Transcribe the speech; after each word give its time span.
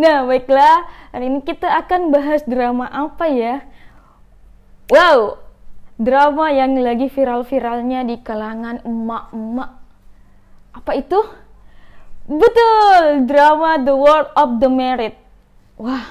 Nah, 0.00 0.24
baiklah. 0.24 0.88
Hari 1.12 1.28
ini 1.28 1.44
kita 1.44 1.68
akan 1.84 2.08
bahas 2.08 2.40
drama 2.48 2.88
apa 2.88 3.28
ya? 3.28 3.68
Wow, 4.88 5.36
drama 6.00 6.48
yang 6.48 6.72
lagi 6.80 7.12
viral-viralnya 7.12 8.08
di 8.08 8.16
kalangan 8.24 8.80
emak-emak. 8.80 9.70
Apa 10.72 10.92
itu? 10.96 11.20
Betul, 12.24 13.28
drama 13.28 13.76
The 13.76 13.92
World 13.92 14.32
of 14.40 14.56
the 14.56 14.70
Married. 14.72 15.20
Wah, 15.76 16.08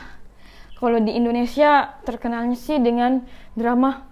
kalau 0.78 1.02
di 1.02 1.18
Indonesia 1.18 1.98
terkenalnya 2.06 2.62
sih 2.62 2.78
dengan 2.78 3.26
drama 3.58 4.06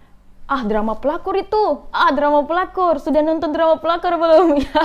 ah 0.48 0.64
drama 0.64 0.96
pelakor 0.96 1.36
itu. 1.36 1.84
Ah 1.92 2.10
drama 2.16 2.48
pelakor. 2.48 3.04
Sudah 3.04 3.20
nonton 3.20 3.52
drama 3.52 3.78
pelakor 3.78 4.16
belum? 4.16 4.48
Ya 4.64 4.82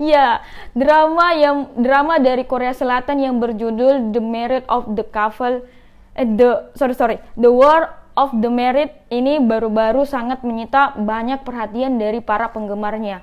ya. 0.00 0.28
Drama 0.72 1.36
yang 1.36 1.68
drama 1.76 2.16
dari 2.16 2.48
Korea 2.48 2.72
Selatan 2.72 3.20
yang 3.20 3.36
berjudul 3.36 4.10
The 4.10 4.22
Merit 4.24 4.64
of 4.72 4.96
the 4.96 5.04
Couple. 5.04 5.68
Eh, 6.16 6.24
the 6.24 6.72
sorry 6.74 6.96
sorry. 6.96 7.16
The 7.36 7.52
War 7.52 7.92
of 8.16 8.32
the 8.40 8.48
Merit 8.48 8.96
ini 9.12 9.40
baru-baru 9.40 10.08
sangat 10.08 10.40
menyita 10.44 10.96
banyak 10.96 11.44
perhatian 11.44 12.00
dari 12.00 12.24
para 12.24 12.48
penggemarnya. 12.48 13.20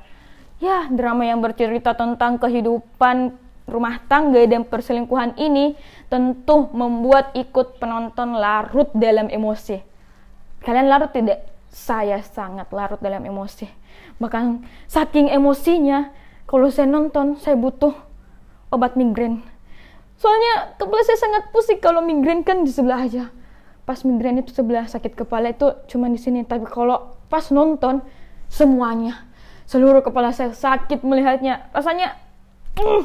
Ya 0.61 0.85
drama 0.93 1.25
yang 1.25 1.41
bercerita 1.41 1.97
tentang 1.97 2.37
kehidupan 2.37 3.33
rumah 3.69 4.01
tangga 4.09 4.41
dan 4.49 4.65
perselingkuhan 4.65 5.37
ini 5.37 5.77
tentu 6.09 6.69
membuat 6.73 7.33
ikut 7.37 7.77
penonton 7.77 8.37
larut 8.37 8.89
dalam 8.97 9.29
emosi. 9.29 9.77
Kalian 10.65 10.89
larut 10.89 11.13
tidak 11.13 11.58
saya 11.69 12.21
sangat 12.25 12.69
larut 12.73 12.99
dalam 12.99 13.21
emosi. 13.23 13.69
Bahkan 14.17 14.65
saking 14.89 15.29
emosinya, 15.29 16.11
kalau 16.49 16.67
saya 16.73 16.89
nonton, 16.89 17.37
saya 17.37 17.55
butuh 17.55 17.93
obat 18.73 18.97
migrain. 18.97 19.41
Soalnya 20.19 20.75
kepala 20.75 21.01
saya 21.05 21.15
sangat 21.15 21.53
pusing 21.55 21.79
kalau 21.79 22.03
migrain 22.03 22.43
kan 22.43 22.65
di 22.65 22.71
sebelah 22.73 23.07
aja. 23.07 23.31
Pas 23.87 24.03
migrain 24.03 24.37
itu 24.37 24.51
sebelah 24.51 24.85
sakit 24.85 25.15
kepala 25.15 25.55
itu 25.55 25.71
cuma 25.87 26.11
di 26.11 26.19
sini. 26.19 26.43
Tapi 26.43 26.67
kalau 26.67 27.15
pas 27.31 27.47
nonton, 27.49 28.03
semuanya. 28.51 29.29
Seluruh 29.69 30.01
kepala 30.01 30.33
saya 30.33 30.51
sakit 30.51 31.05
melihatnya. 31.05 31.69
Rasanya, 31.71 32.17
mm, 32.75 33.01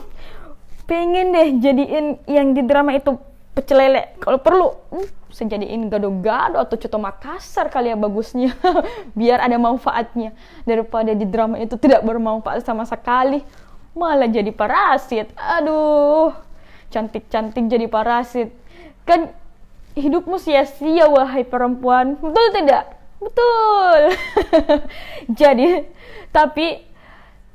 pengen 0.89 1.33
deh 1.33 1.48
jadiin 1.61 2.07
yang 2.29 2.57
di 2.57 2.65
drama 2.65 2.97
itu 2.97 3.17
pecel 3.55 3.79
lele. 3.79 4.19
Kalau 4.19 4.39
perlu, 4.43 4.75
mm, 4.91 5.31
saya 5.31 5.55
jadiin 5.55 5.87
gado-gado 5.87 6.59
atau 6.59 6.75
coto 6.75 6.99
Makassar 6.99 7.71
kali 7.71 7.91
ya 7.91 7.97
bagusnya 7.97 8.55
biar 9.19 9.41
ada 9.43 9.57
manfaatnya. 9.57 10.35
Daripada 10.67 11.15
di 11.15 11.27
drama 11.27 11.59
itu 11.63 11.79
tidak 11.79 12.03
bermanfaat 12.03 12.67
sama 12.67 12.83
sekali 12.85 13.41
malah 13.95 14.27
jadi 14.27 14.51
parasit. 14.51 15.31
Aduh 15.39 16.35
cantik-cantik 16.91 17.67
jadi 17.67 17.87
parasit. 17.91 18.55
Kan 19.03 19.35
hidupmu 19.99 20.39
sia-sia 20.39 21.11
wahai 21.11 21.43
perempuan. 21.43 22.19
Betul 22.19 22.47
tidak? 22.55 22.85
Betul. 23.23 24.01
Jadi 25.41 25.87
tapi 26.35 26.83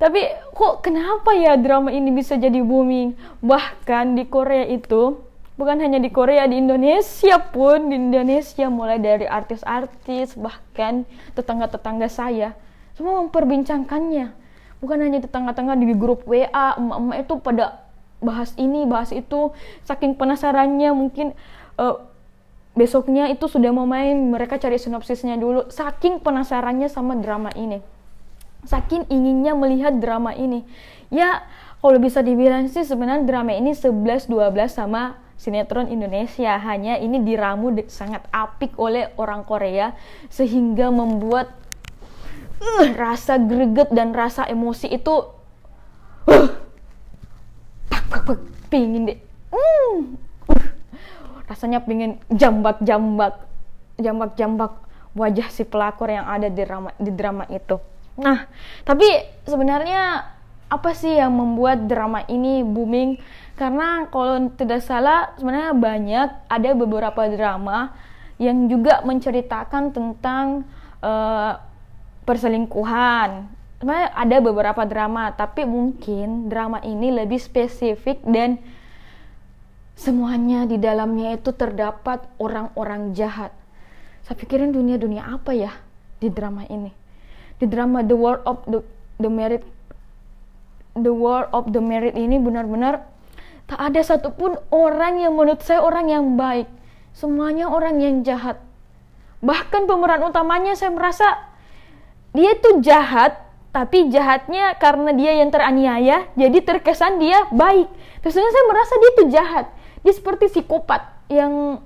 tapi 0.00 0.24
kok 0.56 0.80
kenapa 0.80 1.36
ya 1.36 1.60
drama 1.60 1.92
ini 1.92 2.08
bisa 2.10 2.40
jadi 2.40 2.64
booming? 2.64 3.12
Bahkan 3.44 4.16
di 4.16 4.24
Korea 4.24 4.64
itu 4.64 5.20
bukan 5.60 5.76
hanya 5.76 6.00
di 6.00 6.08
Korea 6.08 6.48
di 6.48 6.56
Indonesia 6.56 7.36
pun. 7.52 7.92
Di 7.92 8.00
Indonesia 8.00 8.72
mulai 8.72 8.96
dari 8.96 9.28
artis-artis 9.28 10.32
bahkan 10.40 11.04
tetangga-tetangga 11.36 12.08
saya. 12.08 12.56
Semua 12.96 13.20
memperbincangkannya. 13.20 14.32
Bukan 14.80 14.98
hanya 15.04 15.20
tetangga-tetangga 15.20 15.76
di 15.76 15.92
grup 15.92 16.24
WA 16.24 16.48
emak-emak 16.80 17.28
itu 17.28 17.34
pada 17.44 17.84
bahas 18.24 18.56
ini 18.56 18.88
bahas 18.88 19.12
itu. 19.12 19.52
Saking 19.84 20.16
penasarannya 20.16 20.96
mungkin 20.96 21.36
uh, 21.76 22.00
besoknya 22.72 23.28
itu 23.28 23.44
sudah 23.44 23.68
mau 23.68 23.84
main. 23.84 24.16
Mereka 24.32 24.56
cari 24.56 24.80
sinopsisnya 24.80 25.36
dulu. 25.36 25.68
Saking 25.68 26.24
penasarannya 26.24 26.88
sama 26.88 27.20
drama 27.20 27.52
ini. 27.52 27.84
Saking 28.64 29.12
inginnya 29.12 29.52
melihat 29.52 30.00
drama 30.00 30.32
ini. 30.32 30.64
Ya 31.12 31.44
kalau 31.84 32.00
bisa 32.00 32.24
dibilang 32.24 32.68
sih 32.72 32.84
sebenarnya 32.84 33.28
drama 33.28 33.52
ini 33.52 33.76
11-12 33.76 34.32
sama 34.72 35.20
sinetron 35.40 35.88
Indonesia. 35.88 36.60
Hanya 36.60 37.00
ini 37.00 37.24
diramu 37.24 37.72
sangat 37.88 38.28
apik 38.28 38.76
oleh 38.76 39.08
orang 39.16 39.48
Korea 39.48 39.96
sehingga 40.28 40.92
membuat 40.92 41.56
uh, 42.60 42.86
rasa 42.92 43.40
greget 43.40 43.88
dan 43.88 44.12
rasa 44.12 44.44
emosi 44.44 44.92
itu 44.92 45.14
uh, 46.28 46.48
pingin 48.68 49.08
deh 49.08 49.18
uh, 49.50 49.96
uh, 50.52 50.64
rasanya 51.48 51.82
pingin 51.82 52.20
jambak-jambak 52.30 53.48
jambak-jambak 53.96 54.76
wajah 55.16 55.48
si 55.50 55.66
pelakor 55.66 56.06
yang 56.06 56.28
ada 56.28 56.46
di 56.46 56.62
drama 56.62 56.94
di 57.00 57.10
drama 57.10 57.44
itu. 57.50 57.80
Nah 58.20 58.46
tapi 58.86 59.08
sebenarnya 59.48 60.36
apa 60.70 60.94
sih 60.94 61.18
yang 61.18 61.34
membuat 61.34 61.90
drama 61.90 62.22
ini 62.30 62.62
booming 62.62 63.18
karena 63.58 64.06
kalau 64.08 64.48
tidak 64.54 64.80
salah 64.86 65.34
sebenarnya 65.36 65.74
banyak 65.74 66.28
ada 66.46 66.70
beberapa 66.72 67.26
drama 67.28 67.92
yang 68.40 68.72
juga 68.72 69.04
menceritakan 69.04 69.92
tentang 69.92 70.64
uh, 71.04 71.60
perselingkuhan. 72.24 73.52
Sebenarnya 73.80 74.08
ada 74.16 74.36
beberapa 74.40 74.82
drama, 74.88 75.32
tapi 75.36 75.68
mungkin 75.68 76.48
drama 76.48 76.80
ini 76.80 77.12
lebih 77.12 77.36
spesifik 77.36 78.24
dan 78.24 78.60
semuanya 79.96 80.64
di 80.64 80.80
dalamnya 80.80 81.36
itu 81.36 81.52
terdapat 81.52 82.24
orang-orang 82.40 83.12
jahat. 83.12 83.52
Saya 84.24 84.36
pikirin 84.40 84.72
dunia-dunia 84.72 85.26
apa 85.28 85.52
ya 85.52 85.72
di 86.16 86.32
drama 86.32 86.64
ini? 86.68 86.92
Di 87.60 87.68
drama 87.68 88.00
The 88.00 88.16
World 88.16 88.42
of 88.48 88.58
the, 88.64 88.80
the 89.20 89.28
Merit 89.32 89.64
The 90.98 91.12
World 91.14 91.52
of 91.54 91.70
the 91.70 91.82
Merit 91.82 92.18
ini 92.18 92.40
benar-benar 92.40 93.10
Tak 93.70 93.78
ada 93.78 94.02
satupun 94.02 94.58
orang 94.74 95.22
yang 95.22 95.38
menurut 95.38 95.62
saya 95.62 95.78
orang 95.78 96.10
yang 96.10 96.34
baik. 96.34 96.66
Semuanya 97.14 97.70
orang 97.70 98.02
yang 98.02 98.26
jahat. 98.26 98.58
Bahkan 99.46 99.86
pemeran 99.86 100.26
utamanya 100.26 100.74
saya 100.74 100.90
merasa 100.90 101.38
dia 102.34 102.58
itu 102.58 102.82
jahat, 102.82 103.38
tapi 103.70 104.10
jahatnya 104.10 104.74
karena 104.74 105.14
dia 105.14 105.38
yang 105.38 105.54
teraniaya, 105.54 106.26
jadi 106.34 106.58
terkesan 106.66 107.22
dia 107.22 107.46
baik. 107.54 107.86
Terus 108.26 108.34
saya 108.34 108.64
merasa 108.66 108.92
dia 108.98 109.10
itu 109.14 109.24
jahat. 109.30 109.66
Dia 110.02 110.18
seperti 110.18 110.50
psikopat 110.50 111.06
yang 111.30 111.78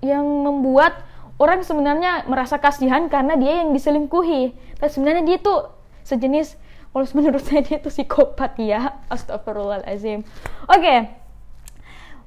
yang 0.00 0.24
membuat 0.24 1.04
orang 1.36 1.60
sebenarnya 1.60 2.24
merasa 2.24 2.56
kasihan 2.56 3.12
karena 3.12 3.36
dia 3.36 3.60
yang 3.60 3.76
diselingkuhi. 3.76 4.56
Tapi 4.80 4.88
sebenarnya 4.88 5.24
dia 5.28 5.36
tuh 5.36 5.68
sejenis 6.08 6.56
kalau 6.92 7.08
menurut 7.16 7.40
saya 7.40 7.64
dia 7.64 7.80
itu 7.80 7.88
psikopat 7.88 8.60
ya. 8.60 9.00
Astagfirullahalazim 9.08 10.22
oke. 10.68 10.76
Okay. 10.76 10.98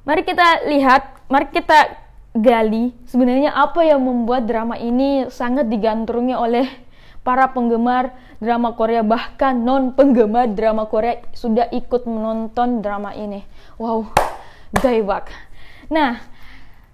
mari 0.05 0.21
kita 0.25 0.65
lihat 0.69 1.25
mari 1.29 1.49
kita 1.53 2.01
gali 2.35 2.93
sebenarnya 3.07 3.53
apa 3.53 3.85
yang 3.85 4.01
membuat 4.01 4.45
drama 4.45 4.75
ini 4.75 5.29
sangat 5.29 5.69
digandrungi 5.69 6.35
oleh 6.35 6.67
para 7.25 7.49
penggemar 7.49 8.13
drama 8.37 8.75
Korea 8.77 9.01
bahkan 9.01 9.57
non 9.57 9.93
penggemar 9.97 10.51
drama 10.53 10.85
Korea 10.85 11.21
sudah 11.33 11.69
ikut 11.73 12.05
menonton 12.05 12.81
drama 12.81 13.13
ini. 13.13 13.45
Wow 13.77 14.11
daibak 14.75 15.31
nah 15.85 16.17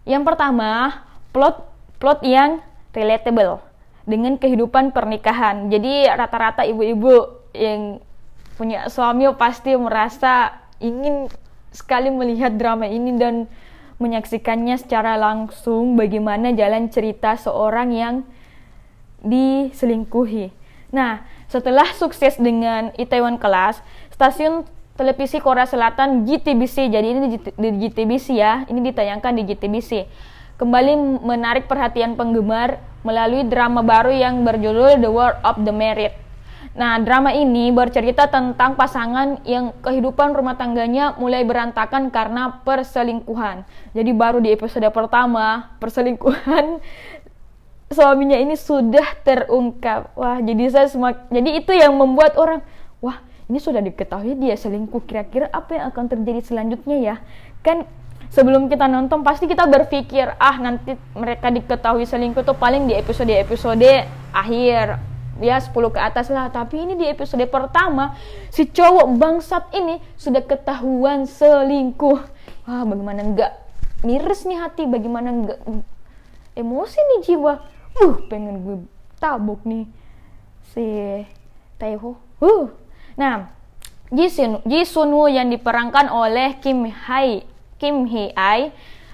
yang 0.04 0.28
pertama 0.28 1.02
plot 1.32 1.64
plot 1.98 2.20
yang 2.28 2.60
relatable 2.92 3.64
dengan 4.04 4.36
kehidupan 4.36 4.92
pernikahan. 4.92 5.70
Jadi 5.72 6.10
rata-rata 6.10 6.66
ibu-ibu 6.66 7.41
yang 7.56 8.00
punya 8.56 8.88
suami 8.92 9.26
pasti 9.36 9.74
merasa 9.74 10.62
ingin 10.78 11.32
sekali 11.72 12.12
melihat 12.12 12.54
drama 12.60 12.86
ini 12.86 13.16
dan 13.16 13.48
menyaksikannya 14.02 14.76
secara 14.82 15.16
langsung 15.16 15.94
bagaimana 15.94 16.52
jalan 16.58 16.90
cerita 16.90 17.38
seorang 17.38 17.94
yang 17.94 18.16
diselingkuhi. 19.22 20.50
Nah, 20.92 21.24
setelah 21.48 21.88
sukses 21.96 22.36
dengan 22.36 22.92
Itaewon 22.98 23.38
Class, 23.38 23.80
stasiun 24.12 24.66
televisi 24.98 25.40
Korea 25.40 25.70
Selatan 25.70 26.28
GTBC, 26.28 26.92
jadi 26.92 27.08
ini 27.08 27.38
di 27.38 27.70
GTBC 27.88 28.36
ya, 28.36 28.66
ini 28.68 28.92
ditayangkan 28.92 29.32
di 29.38 29.44
GTBC, 29.48 30.10
kembali 30.60 31.24
menarik 31.24 31.70
perhatian 31.70 32.18
penggemar 32.20 32.82
melalui 33.06 33.48
drama 33.48 33.82
baru 33.82 34.12
yang 34.12 34.44
berjudul 34.44 35.00
The 35.00 35.10
World 35.10 35.38
of 35.46 35.62
the 35.64 35.74
Merit. 35.74 36.14
Nah, 36.72 37.04
drama 37.04 37.36
ini 37.36 37.68
bercerita 37.68 38.32
tentang 38.32 38.80
pasangan 38.80 39.44
yang 39.44 39.76
kehidupan 39.84 40.32
rumah 40.32 40.56
tangganya 40.56 41.20
mulai 41.20 41.44
berantakan 41.44 42.08
karena 42.08 42.64
perselingkuhan. 42.64 43.68
Jadi 43.92 44.12
baru 44.16 44.40
di 44.40 44.56
episode 44.56 44.88
pertama, 44.96 45.76
perselingkuhan 45.84 46.80
suaminya 47.96 48.40
ini 48.40 48.56
sudah 48.56 49.20
terungkap. 49.28 50.16
Wah, 50.16 50.40
jadi 50.40 50.64
saya 50.72 50.88
semak 50.88 51.28
jadi 51.28 51.60
itu 51.60 51.76
yang 51.76 51.92
membuat 52.00 52.40
orang, 52.40 52.64
wah, 53.04 53.20
ini 53.52 53.60
sudah 53.60 53.84
diketahui 53.84 54.40
dia 54.40 54.56
selingkuh. 54.56 55.04
Kira-kira 55.04 55.52
apa 55.52 55.76
yang 55.76 55.92
akan 55.92 56.08
terjadi 56.08 56.40
selanjutnya 56.40 56.98
ya? 57.04 57.16
Kan 57.68 57.84
sebelum 58.32 58.72
kita 58.72 58.88
nonton 58.88 59.28
pasti 59.28 59.44
kita 59.44 59.68
berpikir 59.68 60.40
ah 60.40 60.56
nanti 60.56 60.96
mereka 61.20 61.52
diketahui 61.52 62.08
selingkuh 62.08 62.48
tuh 62.48 62.56
paling 62.56 62.88
di 62.88 62.96
episode-episode 62.96 64.08
akhir 64.32 65.11
ya 65.42 65.58
10 65.60 65.74
ke 65.74 66.00
atas 66.00 66.30
lah. 66.30 66.48
Tapi 66.54 66.86
ini 66.86 66.94
di 66.96 67.06
episode 67.10 67.44
pertama 67.50 68.16
si 68.54 68.70
cowok 68.70 69.08
bangsat 69.18 69.74
ini 69.76 70.00
sudah 70.16 70.46
ketahuan 70.46 71.26
selingkuh. 71.26 72.20
Wah 72.70 72.84
bagaimana 72.86 73.26
enggak 73.26 73.52
miris 74.06 74.46
nih 74.46 74.58
hati 74.62 74.86
bagaimana 74.86 75.34
enggak 75.34 75.60
emosi 76.56 76.98
nih 76.98 77.20
jiwa. 77.28 77.54
Uh 78.00 78.16
pengen 78.32 78.64
gue 78.64 78.78
tabuk 79.20 79.66
nih 79.68 79.90
si 80.72 80.86
Taeho. 81.76 82.16
Uh. 82.40 82.72
Nah 83.20 83.52
Jisun 84.12 84.60
Jisunwoo 84.68 85.32
yang 85.32 85.48
diperankan 85.48 86.12
oleh 86.12 86.60
Kim 86.60 86.84
Hae 86.88 87.48
Kim 87.82 88.06
Hee 88.06 88.30
Ai 88.38 88.70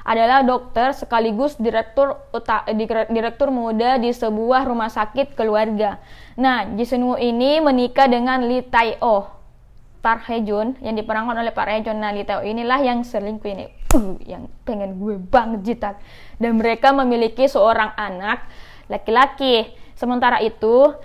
adalah 0.08 0.40
dokter 0.40 0.96
sekaligus 0.96 1.60
direktur 1.60 2.16
direktur 3.12 3.52
muda 3.52 4.00
di 4.00 4.16
sebuah 4.16 4.64
rumah 4.64 4.88
sakit 4.88 5.36
keluarga. 5.36 6.00
Nah, 6.40 6.64
Woo 7.04 7.20
ini 7.20 7.60
menikah 7.60 8.08
dengan 8.08 8.48
Lee 8.48 8.64
Tae 8.64 8.96
Oh. 9.04 9.36
Park 9.98 10.30
yang 10.80 10.96
diperankan 10.96 11.36
oleh 11.36 11.52
Park 11.52 11.68
Hae 11.68 11.84
Jun. 11.84 12.00
Nah, 12.00 12.16
Lee 12.16 12.24
Tae 12.24 12.40
Oh 12.40 12.46
inilah 12.48 12.80
yang 12.80 13.04
selingkuh 13.04 13.50
ini. 13.52 13.66
Uh, 13.92 14.16
yang 14.24 14.48
pengen 14.64 14.96
gue 14.96 15.20
banget 15.20 15.60
jitak. 15.68 16.00
Dan 16.40 16.56
mereka 16.56 16.96
memiliki 16.96 17.44
seorang 17.52 17.92
anak 18.00 18.48
laki-laki. 18.88 19.76
Sementara 20.00 20.40
itu, 20.40 20.96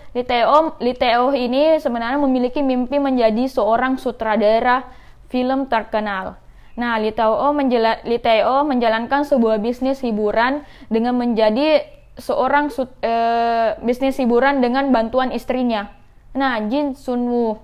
Tae 0.95 1.19
Oh 1.19 1.35
ini 1.35 1.83
sebenarnya 1.83 2.23
memiliki 2.23 2.63
mimpi 2.63 3.03
menjadi 3.03 3.51
seorang 3.51 3.99
sutradara 3.99 4.87
film 5.27 5.67
terkenal. 5.67 6.39
Nah, 6.73 6.97
Litao, 6.97 7.53
menjala, 7.53 8.01
Litao 8.09 8.65
menjalankan 8.65 9.29
sebuah 9.29 9.61
bisnis 9.61 10.01
hiburan 10.01 10.65
dengan 10.89 11.13
menjadi 11.21 11.85
seorang 12.17 12.73
e, 13.01 13.15
bisnis 13.85 14.17
hiburan 14.17 14.65
dengan 14.65 14.89
bantuan 14.89 15.33
istrinya. 15.33 15.93
Nah, 16.33 16.61
Jin 16.69 16.97
Sunwoo 16.97 17.61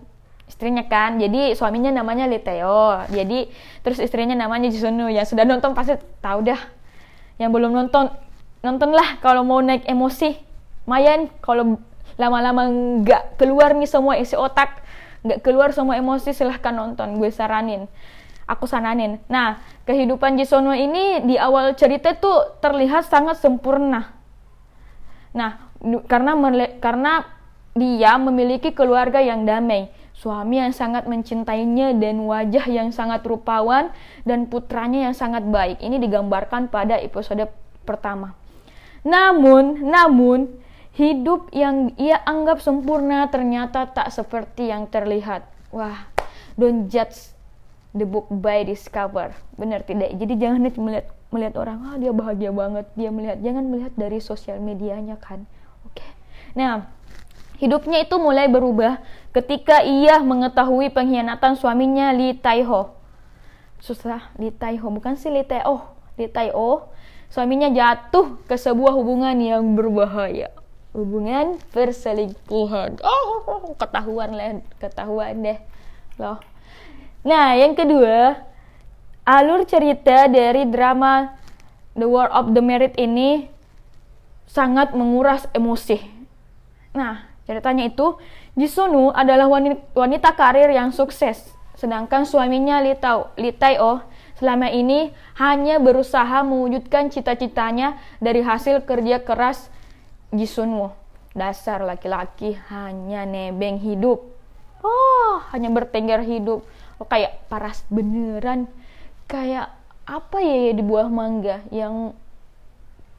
istrinya 0.48 0.84
kan. 0.84 1.20
Jadi 1.20 1.56
suaminya 1.56 1.92
namanya 1.92 2.28
Liteo. 2.28 3.04
Jadi 3.12 3.48
terus 3.84 4.00
istrinya 4.00 4.36
namanya 4.36 4.68
Jin 4.68 4.92
Sunwoo. 4.92 5.12
Yang 5.12 5.36
sudah 5.36 5.44
nonton 5.44 5.72
pasti 5.72 5.96
tahu 6.20 6.44
dah. 6.44 6.60
Yang 7.40 7.50
belum 7.52 7.72
nonton 7.72 8.12
nontonlah 8.60 9.20
kalau 9.24 9.44
mau 9.44 9.60
naik 9.64 9.88
emosi. 9.88 10.36
Mayan 10.88 11.28
kalau 11.44 11.76
lama-lama 12.16 12.68
nggak 13.04 13.36
keluar 13.36 13.76
nih 13.76 13.86
semua 13.86 14.16
isi 14.16 14.34
otak, 14.34 14.80
nggak 15.22 15.44
keluar 15.44 15.70
semua 15.76 16.00
emosi 16.00 16.32
silahkan 16.32 16.72
nonton. 16.72 17.20
Gue 17.20 17.28
saranin 17.28 17.86
aku 18.48 18.64
sananin. 18.64 19.20
Nah, 19.28 19.60
kehidupan 19.84 20.40
Jisono 20.40 20.72
ini 20.72 21.20
di 21.28 21.36
awal 21.36 21.76
cerita 21.76 22.16
tuh 22.16 22.58
terlihat 22.64 23.04
sangat 23.04 23.36
sempurna. 23.38 24.16
Nah, 25.36 25.68
karena 26.08 26.32
karena 26.80 27.12
dia 27.76 28.16
memiliki 28.16 28.72
keluarga 28.72 29.20
yang 29.22 29.44
damai, 29.44 29.92
suami 30.16 30.58
yang 30.58 30.74
sangat 30.74 31.06
mencintainya 31.06 31.94
dan 31.94 32.24
wajah 32.24 32.66
yang 32.66 32.90
sangat 32.90 33.22
rupawan 33.22 33.92
dan 34.24 34.48
putranya 34.50 35.06
yang 35.06 35.14
sangat 35.14 35.46
baik. 35.46 35.78
Ini 35.78 36.00
digambarkan 36.00 36.72
pada 36.72 36.98
episode 36.98 37.46
pertama. 37.86 38.34
Namun, 39.06 39.86
namun 39.86 40.58
hidup 40.98 41.54
yang 41.54 41.94
ia 41.94 42.18
anggap 42.26 42.58
sempurna 42.58 43.30
ternyata 43.30 43.86
tak 43.86 44.10
seperti 44.10 44.74
yang 44.74 44.90
terlihat. 44.90 45.46
Wah, 45.70 46.10
don't 46.58 46.90
judge 46.90 47.37
the 47.98 48.06
book 48.06 48.30
by 48.30 48.62
discover. 48.62 49.34
Benar 49.58 49.82
tidak? 49.84 50.14
Jadi 50.14 50.34
jangan 50.38 50.62
melihat 50.64 51.06
melihat 51.28 51.54
orang 51.60 51.78
ah 51.84 51.96
dia 51.98 52.14
bahagia 52.14 52.50
banget. 52.54 52.86
Dia 52.94 53.10
melihat 53.12 53.38
jangan 53.42 53.64
melihat 53.68 53.92
dari 53.98 54.22
sosial 54.22 54.62
medianya 54.62 55.18
kan. 55.20 55.44
Oke. 55.84 56.00
Okay. 56.00 56.10
nah 56.56 56.88
hidupnya 57.58 58.06
itu 58.06 58.16
mulai 58.16 58.46
berubah 58.46 59.02
ketika 59.34 59.82
ia 59.82 60.22
mengetahui 60.22 60.94
pengkhianatan 60.94 61.58
suaminya 61.58 62.14
Li 62.14 62.32
Taiho 62.38 62.98
susah 63.78 64.34
Li 64.38 64.50
Taiho 64.50 64.86
bukan 64.90 65.14
si 65.14 65.30
Li 65.30 65.46
Taeho? 65.46 65.94
Li 66.18 66.26
Taiho 66.26 66.90
suaminya 67.30 67.70
jatuh 67.70 68.40
ke 68.46 68.58
sebuah 68.58 68.94
hubungan 68.98 69.36
yang 69.38 69.62
berbahaya. 69.78 70.50
Hubungan 70.96 71.62
perselingkuhan. 71.70 72.98
Oh 73.04 73.76
ketahuan 73.78 74.34
lah 74.34 74.58
ketahuan 74.82 75.34
deh. 75.44 75.58
Loh 76.18 76.42
Nah, 77.26 77.58
yang 77.58 77.74
kedua, 77.74 78.38
alur 79.26 79.66
cerita 79.66 80.30
dari 80.30 80.70
drama 80.70 81.34
The 81.98 82.06
War 82.06 82.30
of 82.30 82.54
the 82.54 82.62
Merit 82.62 82.94
ini 82.94 83.50
sangat 84.46 84.94
menguras 84.94 85.50
emosi. 85.50 85.98
Nah, 86.94 87.26
ceritanya 87.42 87.90
itu, 87.90 88.14
Jisunu 88.54 89.10
adalah 89.10 89.50
wanita, 89.50 90.30
karir 90.38 90.70
yang 90.70 90.94
sukses, 90.94 91.42
sedangkan 91.74 92.22
suaminya 92.22 92.78
Li, 92.78 92.94
Tao, 92.94 93.34
Li 93.34 93.50
Tae-oh 93.50 94.02
selama 94.38 94.70
ini 94.70 95.10
hanya 95.42 95.82
berusaha 95.82 96.46
mewujudkan 96.46 97.10
cita-citanya 97.10 97.98
dari 98.22 98.46
hasil 98.46 98.86
kerja 98.86 99.26
keras 99.26 99.66
Jisunu. 100.30 100.94
Dasar 101.34 101.82
laki-laki 101.82 102.54
hanya 102.70 103.26
nebeng 103.26 103.82
hidup. 103.82 104.22
Oh, 104.86 105.42
hanya 105.50 105.74
bertengger 105.74 106.22
hidup 106.22 106.62
oh, 106.62 106.77
kayak 107.06 107.46
paras 107.46 107.86
beneran. 107.92 108.66
Kayak 109.28 109.76
apa 110.08 110.40
ya, 110.40 110.56
ya 110.70 110.72
di 110.72 110.82
buah 110.82 111.08
mangga 111.12 111.60
yang 111.68 112.16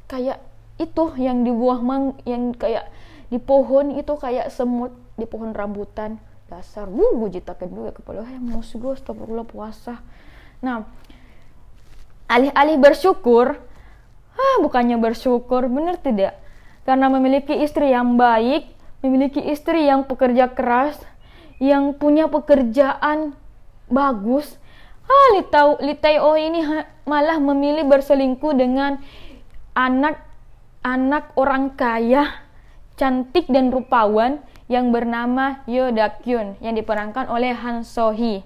kayak 0.10 0.42
itu 0.82 1.14
yang 1.22 1.46
di 1.46 1.54
buah 1.54 1.80
mang 1.84 2.18
yang 2.26 2.56
kayak 2.56 2.90
di 3.30 3.38
pohon 3.38 3.94
itu 3.94 4.16
kayak 4.18 4.50
semut 4.50 4.96
di 5.20 5.30
pohon 5.30 5.54
rambutan. 5.54 6.18
Dasar 6.50 6.90
wuh 6.90 7.14
gue 7.22 7.38
jitakan 7.38 7.70
juga 7.70 7.92
kepala 7.94 8.26
eh 8.26 8.42
mus 8.42 8.74
gue 8.74 8.90
astagfirullah 8.90 9.46
puasa. 9.46 10.02
Nah 10.66 10.88
alih-alih 12.26 12.82
bersyukur 12.82 13.54
ah 14.34 14.56
bukannya 14.66 14.98
bersyukur 14.98 15.70
bener 15.70 16.02
tidak? 16.02 16.42
Karena 16.90 17.06
memiliki 17.12 17.54
istri 17.54 17.94
yang 17.94 18.18
baik 18.18 18.66
memiliki 19.06 19.46
istri 19.46 19.86
yang 19.86 20.10
pekerja 20.10 20.50
keras 20.50 20.98
yang 21.62 21.94
punya 21.94 22.32
pekerjaan 22.32 23.36
bagus 23.90 24.56
ah 25.10 25.28
Litau 25.36 25.82
Liteo 25.82 26.38
ini 26.38 26.62
malah 27.10 27.42
memilih 27.42 27.90
berselingkuh 27.90 28.54
dengan 28.54 29.02
anak 29.74 30.22
anak 30.86 31.34
orang 31.36 31.74
kaya 31.74 32.30
cantik 32.96 33.50
dan 33.50 33.74
rupawan 33.74 34.40
yang 34.70 34.94
bernama 34.94 35.66
Yo 35.66 35.90
Dakyun 35.90 36.62
yang 36.62 36.78
diperankan 36.78 37.26
oleh 37.26 37.58
Han 37.58 37.82
Sohee. 37.82 38.46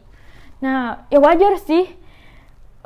Nah, 0.64 1.04
ya 1.12 1.20
wajar 1.20 1.60
sih 1.60 1.92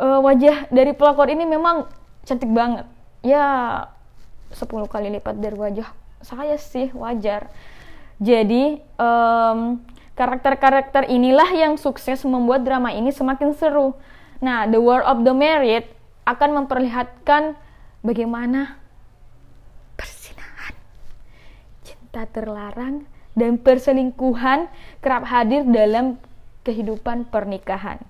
uh, 0.01 0.19
wajah 0.25 0.65
dari 0.73 0.97
pelakor 0.97 1.29
ini 1.29 1.45
memang 1.45 1.85
cantik 2.25 2.49
banget. 2.49 2.89
Ya 3.21 3.45
10 4.49 4.65
kali 4.89 5.13
lipat 5.19 5.37
dari 5.37 5.53
wajah 5.53 5.91
saya 6.25 6.57
sih 6.57 6.89
wajar. 6.97 7.53
Jadi 8.17 8.81
um, 8.97 9.77
Karakter-karakter 10.17 11.05
inilah 11.05 11.53
yang 11.53 11.77
sukses 11.77 12.25
membuat 12.25 12.65
drama 12.65 12.89
ini 12.89 13.13
semakin 13.13 13.53
seru. 13.53 13.93
Nah, 14.41 14.65
The 14.65 14.81
War 14.81 15.05
of 15.05 15.21
the 15.21 15.29
Married 15.29 15.85
akan 16.25 16.65
memperlihatkan 16.65 17.53
bagaimana 18.01 18.81
persinahan, 19.93 20.73
cinta 21.85 22.25
terlarang, 22.33 23.05
dan 23.37 23.61
perselingkuhan 23.61 24.73
kerap 25.05 25.29
hadir 25.29 25.61
dalam 25.69 26.17
kehidupan 26.65 27.29
pernikahan. 27.29 28.01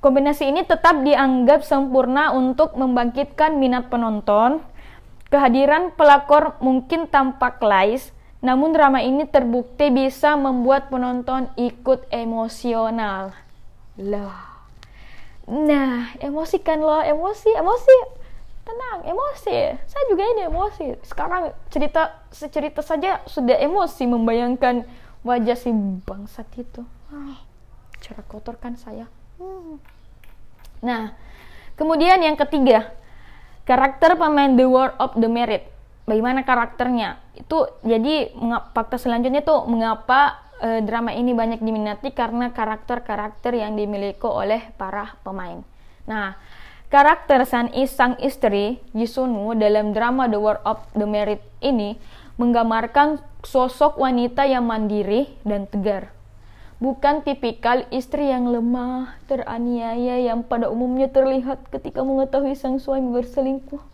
Kombinasi 0.00 0.48
ini 0.48 0.64
tetap 0.64 1.04
dianggap 1.04 1.60
sempurna 1.60 2.32
untuk 2.32 2.72
membangkitkan 2.72 3.60
minat 3.60 3.92
penonton. 3.92 4.64
Kehadiran 5.28 5.92
pelakor 5.92 6.56
mungkin 6.64 7.04
tampak 7.04 7.60
lais, 7.60 8.16
namun 8.38 8.70
drama 8.70 9.02
ini 9.02 9.26
terbukti 9.26 9.90
bisa 9.90 10.38
membuat 10.38 10.94
penonton 10.94 11.50
ikut 11.58 12.06
emosional. 12.14 13.34
Loh. 13.98 14.34
Nah, 15.48 16.14
emosi 16.22 16.62
kan 16.62 16.78
lo, 16.78 17.02
emosi, 17.02 17.50
emosi. 17.50 17.96
Tenang, 18.62 19.00
emosi. 19.10 19.58
Saya 19.80 20.04
juga 20.12 20.22
ini 20.28 20.46
emosi. 20.46 20.86
Sekarang 21.02 21.50
cerita 21.72 22.20
secerita 22.30 22.84
saja 22.84 23.24
sudah 23.26 23.56
emosi 23.58 24.04
membayangkan 24.06 24.86
wajah 25.26 25.56
si 25.58 25.72
bangsat 26.04 26.46
itu. 26.54 26.84
Ah, 27.10 27.42
cara 27.98 28.22
kotor 28.28 28.60
kan 28.60 28.78
saya. 28.78 29.10
Hmm. 29.40 29.82
Nah, 30.78 31.16
kemudian 31.74 32.22
yang 32.22 32.38
ketiga, 32.38 32.92
karakter 33.66 34.14
pemain 34.14 34.54
The 34.54 34.66
War 34.68 34.94
of 35.00 35.16
the 35.18 35.26
Merit 35.26 35.77
bagaimana 36.08 36.48
karakternya 36.48 37.20
itu 37.36 37.68
jadi 37.84 38.32
fakta 38.72 38.96
selanjutnya 38.96 39.44
tuh 39.44 39.68
mengapa 39.68 40.40
e, 40.58 40.80
drama 40.80 41.12
ini 41.12 41.36
banyak 41.36 41.60
diminati 41.60 42.16
karena 42.16 42.50
karakter-karakter 42.50 43.52
yang 43.52 43.76
dimiliki 43.76 44.24
oleh 44.24 44.72
para 44.80 45.14
pemain 45.20 45.60
nah 46.08 46.40
Karakter 46.88 47.44
San 47.44 47.68
Is 47.76 47.92
sang 47.92 48.16
istri, 48.16 48.80
Jisunu, 48.96 49.52
dalam 49.52 49.92
drama 49.92 50.24
The 50.24 50.40
War 50.40 50.56
of 50.64 50.80
the 50.96 51.04
Merit 51.04 51.44
ini 51.60 52.00
menggambarkan 52.40 53.20
sosok 53.44 54.00
wanita 54.00 54.48
yang 54.48 54.64
mandiri 54.64 55.28
dan 55.44 55.68
tegar. 55.68 56.08
Bukan 56.80 57.28
tipikal 57.28 57.84
istri 57.92 58.32
yang 58.32 58.48
lemah, 58.48 59.20
teraniaya 59.28 60.16
yang 60.32 60.40
pada 60.48 60.72
umumnya 60.72 61.12
terlihat 61.12 61.68
ketika 61.68 62.00
mengetahui 62.00 62.56
sang 62.56 62.80
suami 62.80 63.12
berselingkuh. 63.12 63.84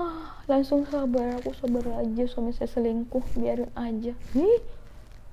Ah, 0.00 0.40
langsung 0.48 0.88
sabar, 0.88 1.40
aku 1.40 1.52
sabar 1.56 2.04
aja 2.04 2.24
suami 2.28 2.52
saya 2.52 2.68
selingkuh, 2.68 3.24
biarin 3.36 3.68
aja. 3.76 4.12
Hei, 4.32 4.54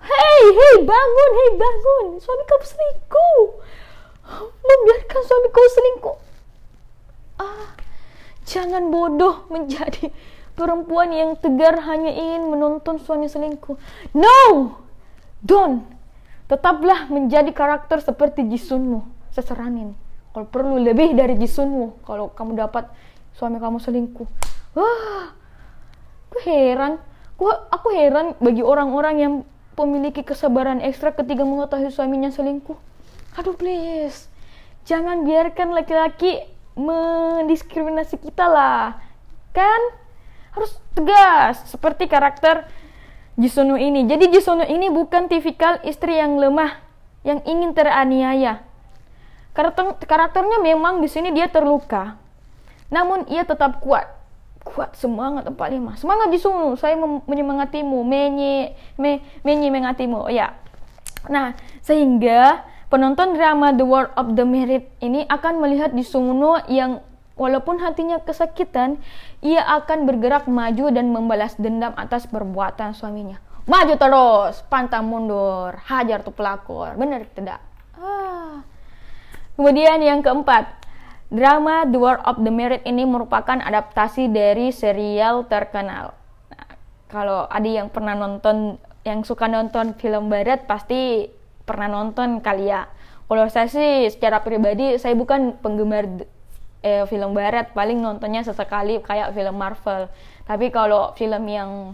hei, 0.03 0.41
hei 0.51 0.75
bangun, 0.83 1.31
hei 1.37 1.49
bangun, 1.55 2.05
suami 2.19 2.43
kamu 2.43 2.65
selingkuh. 2.65 3.43
Membiarkan 4.61 5.21
suami 5.25 5.47
kau 5.49 5.67
selingkuh. 5.73 6.17
Ah 7.39 7.79
jangan 8.49 8.89
bodoh 8.89 9.45
menjadi 9.53 10.09
perempuan 10.57 11.13
yang 11.13 11.37
tegar 11.37 11.77
hanya 11.85 12.09
ingin 12.09 12.49
menonton 12.49 12.97
suami 12.97 13.29
selingkuh. 13.29 13.77
No 14.17 14.41
don't. 15.45 15.85
Tetaplah 16.49 17.13
menjadi 17.13 17.53
karakter 17.53 18.01
seperti 18.01 18.41
Jisunmu 18.49 19.05
seseranin 19.29 19.93
kalau 20.33 20.49
perlu 20.49 20.81
lebih 20.81 21.13
dari 21.13 21.37
Jisunmu 21.37 22.01
kalau 22.01 22.33
kamu 22.33 22.57
dapat 22.57 22.89
suami 23.37 23.61
kamu 23.61 23.77
selingkuh 23.77 24.25
wah 24.79 25.35
aku 26.31 26.37
heran. 26.47 27.03
Aku, 27.35 27.47
aku 27.47 27.87
heran 27.95 28.35
bagi 28.43 28.63
orang-orang 28.63 29.15
yang 29.19 29.33
memiliki 29.79 30.27
kesabaran 30.27 30.83
ekstra 30.83 31.15
ketika 31.15 31.47
mengetahui 31.47 31.91
suaminya 31.91 32.27
selingkuh. 32.31 32.75
Aduh 33.39 33.55
please. 33.55 34.27
Jangan 34.83 35.23
biarkan 35.23 35.71
laki-laki 35.71 36.43
mendiskriminasi 36.75 38.19
kita 38.19 38.47
lah. 38.47 38.99
Kan? 39.55 39.81
Harus 40.51 40.75
tegas 40.91 41.63
seperti 41.71 42.11
karakter 42.11 42.67
Jisono 43.39 43.79
ini. 43.79 44.03
Jadi 44.03 44.27
Jisono 44.35 44.67
ini 44.67 44.91
bukan 44.91 45.31
tipikal 45.31 45.79
istri 45.87 46.19
yang 46.19 46.35
lemah 46.35 46.75
yang 47.23 47.39
ingin 47.47 47.71
teraniaya. 47.71 48.67
Karakter 49.55 49.95
karakternya 50.03 50.59
memang 50.59 50.99
di 50.99 51.07
sini 51.07 51.31
dia 51.31 51.47
terluka. 51.47 52.19
Namun 52.91 53.31
ia 53.31 53.47
tetap 53.47 53.79
kuat 53.79 54.18
kuat 54.63 54.95
semangat 54.95 55.47
empat 55.47 55.69
lima 55.71 55.95
semangat 55.95 56.29
Jisono 56.35 56.75
saya 56.75 56.99
menyemangatimu 56.99 58.03
menye 58.03 58.75
me, 58.99 59.23
menyemangatimu 59.41 60.27
oh, 60.27 60.31
ya 60.31 60.55
nah 61.27 61.55
sehingga 61.83 62.67
Penonton 62.89 63.37
drama 63.37 63.69
The 63.69 63.85
World 63.85 64.17
of 64.17 64.33
the 64.33 64.41
Merit 64.49 64.89
ini 64.97 65.21
akan 65.29 65.61
melihat 65.61 65.93
di 65.93 66.01
Sungno 66.01 66.57
yang 66.65 67.05
walaupun 67.37 67.77
hatinya 67.85 68.17
kesakitan, 68.17 68.97
ia 69.45 69.61
akan 69.61 70.09
bergerak 70.09 70.49
maju 70.49 70.89
dan 70.89 71.13
membalas 71.13 71.53
dendam 71.61 71.93
atas 71.93 72.25
perbuatan 72.25 72.97
suaminya. 72.97 73.37
Maju 73.69 73.93
terus, 73.93 74.65
pantang 74.73 75.05
mundur, 75.05 75.77
hajar 75.85 76.25
tuh 76.25 76.33
pelakor. 76.33 76.97
Benar 76.97 77.29
tidak? 77.31 77.61
Ah. 77.93 78.65
Kemudian 79.53 80.01
yang 80.01 80.25
keempat, 80.25 80.78
drama 81.29 81.85
The 81.85 81.97
World 82.01 82.25
of 82.25 82.41
the 82.41 82.49
Merit 82.49 82.81
ini 82.85 83.05
merupakan 83.05 83.57
adaptasi 83.61 84.33
dari 84.33 84.73
serial 84.73 85.45
terkenal. 85.45 86.17
Nah, 86.49 86.67
kalau 87.09 87.45
ada 87.45 87.69
yang 87.69 87.93
pernah 87.93 88.17
nonton, 88.17 88.81
yang 89.05 89.21
suka 89.21 89.45
nonton 89.45 89.93
film 89.97 90.27
barat 90.27 90.65
pasti 90.65 91.29
pernah 91.63 91.89
nonton 91.89 92.41
kali 92.41 92.73
ya. 92.73 92.89
Kalau 93.29 93.45
saya 93.45 93.69
sih 93.69 94.09
secara 94.09 94.41
pribadi 94.41 94.97
saya 94.97 95.13
bukan 95.13 95.61
penggemar 95.61 96.25
eh, 96.81 97.05
film 97.05 97.37
barat, 97.37 97.69
paling 97.77 98.01
nontonnya 98.01 98.41
sesekali 98.41 98.97
kayak 99.05 99.37
film 99.37 99.53
Marvel. 99.53 100.09
Tapi 100.49 100.73
kalau 100.73 101.13
film 101.13 101.45
yang 101.45 101.93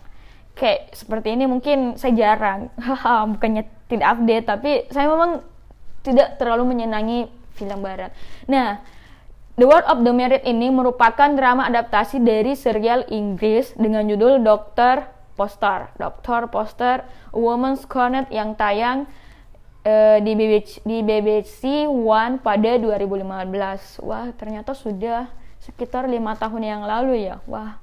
kayak 0.56 0.96
seperti 0.96 1.36
ini 1.36 1.44
mungkin 1.44 2.00
saya 2.00 2.15
jarang. 2.15 2.72
Bukannya 3.36 3.68
tidak 3.92 4.08
update, 4.15 4.46
tapi 4.48 4.72
saya 4.89 5.12
memang 5.12 5.44
tidak 6.08 6.39
terlalu 6.39 6.72
menyenangi 6.72 7.27
film 7.60 7.84
barat. 7.84 8.15
Nah, 8.48 8.80
The 9.56 9.64
World 9.64 9.88
of 9.88 10.04
the 10.04 10.12
Merit 10.12 10.44
ini 10.44 10.68
merupakan 10.68 11.32
drama 11.32 11.72
adaptasi 11.72 12.20
dari 12.20 12.60
serial 12.60 13.08
Inggris 13.08 13.72
dengan 13.80 14.04
judul 14.04 14.44
Dr. 14.44 15.08
Poster. 15.40 15.96
Dr. 15.96 16.52
Poster, 16.52 17.08
Woman's 17.32 17.88
Corner 17.88 18.28
yang 18.28 18.60
tayang 18.60 19.08
uh, 19.88 20.20
di 20.20 20.36
BBC 20.36 20.84
di 20.84 21.00
BBC 21.00 21.88
One 21.88 22.44
pada 22.44 22.76
2015. 22.76 24.04
Wah, 24.04 24.28
ternyata 24.36 24.76
sudah 24.76 25.32
sekitar 25.64 26.12
lima 26.12 26.36
tahun 26.36 26.60
yang 26.60 26.84
lalu 26.84 27.32
ya. 27.32 27.40
Wah, 27.48 27.80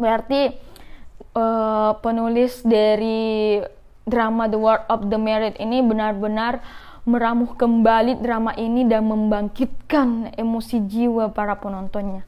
berarti 0.00 0.56
uh, 1.36 1.92
penulis 2.00 2.64
dari 2.64 3.60
drama 4.08 4.48
The 4.48 4.56
World 4.56 4.88
of 4.88 5.12
the 5.12 5.20
Merit 5.20 5.60
ini 5.60 5.84
benar-benar 5.84 6.64
meramuh 7.08 7.56
kembali 7.56 8.20
drama 8.20 8.52
ini 8.56 8.84
dan 8.84 9.08
membangkitkan 9.08 10.36
emosi 10.36 10.84
jiwa 10.84 11.32
para 11.32 11.56
penontonnya. 11.56 12.24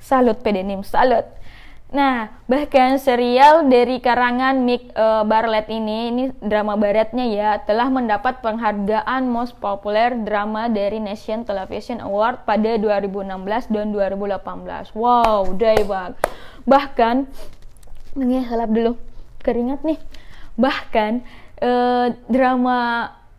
Salut 0.00 0.40
Pedenim, 0.40 0.84
salut. 0.84 1.24
Nah, 1.94 2.26
bahkan 2.50 2.98
serial 2.98 3.70
dari 3.70 4.02
karangan 4.02 4.66
Mick 4.66 4.90
uh, 4.98 5.22
Bartlett 5.22 5.70
ini, 5.70 6.10
ini 6.10 6.24
drama 6.42 6.74
baratnya 6.74 7.22
ya, 7.30 7.50
telah 7.62 7.86
mendapat 7.86 8.42
penghargaan 8.42 9.30
Most 9.30 9.54
Popular 9.62 10.10
Drama 10.18 10.66
dari 10.66 10.98
Nation 10.98 11.46
Television 11.46 12.02
Award 12.02 12.42
pada 12.50 12.74
2016 12.82 13.70
dan 13.70 13.94
2018. 13.94 14.90
Wow, 14.98 15.54
bang. 15.54 16.18
Bahkan, 16.66 17.14
ini 18.18 18.42
salap 18.42 18.74
dulu, 18.74 18.98
keringat 19.46 19.86
nih. 19.86 20.00
Bahkan 20.58 21.12
uh, 21.62 22.10
drama 22.26 22.78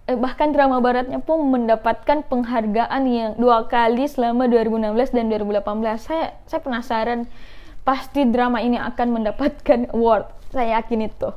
eh, 0.05 0.17
bahkan 0.17 0.53
drama 0.53 0.77
baratnya 0.81 1.21
pun 1.21 1.41
mendapatkan 1.49 2.25
penghargaan 2.25 3.03
yang 3.05 3.31
dua 3.37 3.65
kali 3.65 4.05
selama 4.05 4.45
2016 4.49 5.13
dan 5.13 5.25
2018. 5.29 5.97
Saya 6.01 6.25
saya 6.45 6.61
penasaran 6.61 7.25
pasti 7.85 8.25
drama 8.25 8.61
ini 8.61 8.77
akan 8.81 9.21
mendapatkan 9.21 9.93
award. 9.93 10.29
Saya 10.53 10.81
yakin 10.81 11.09
itu. 11.09 11.29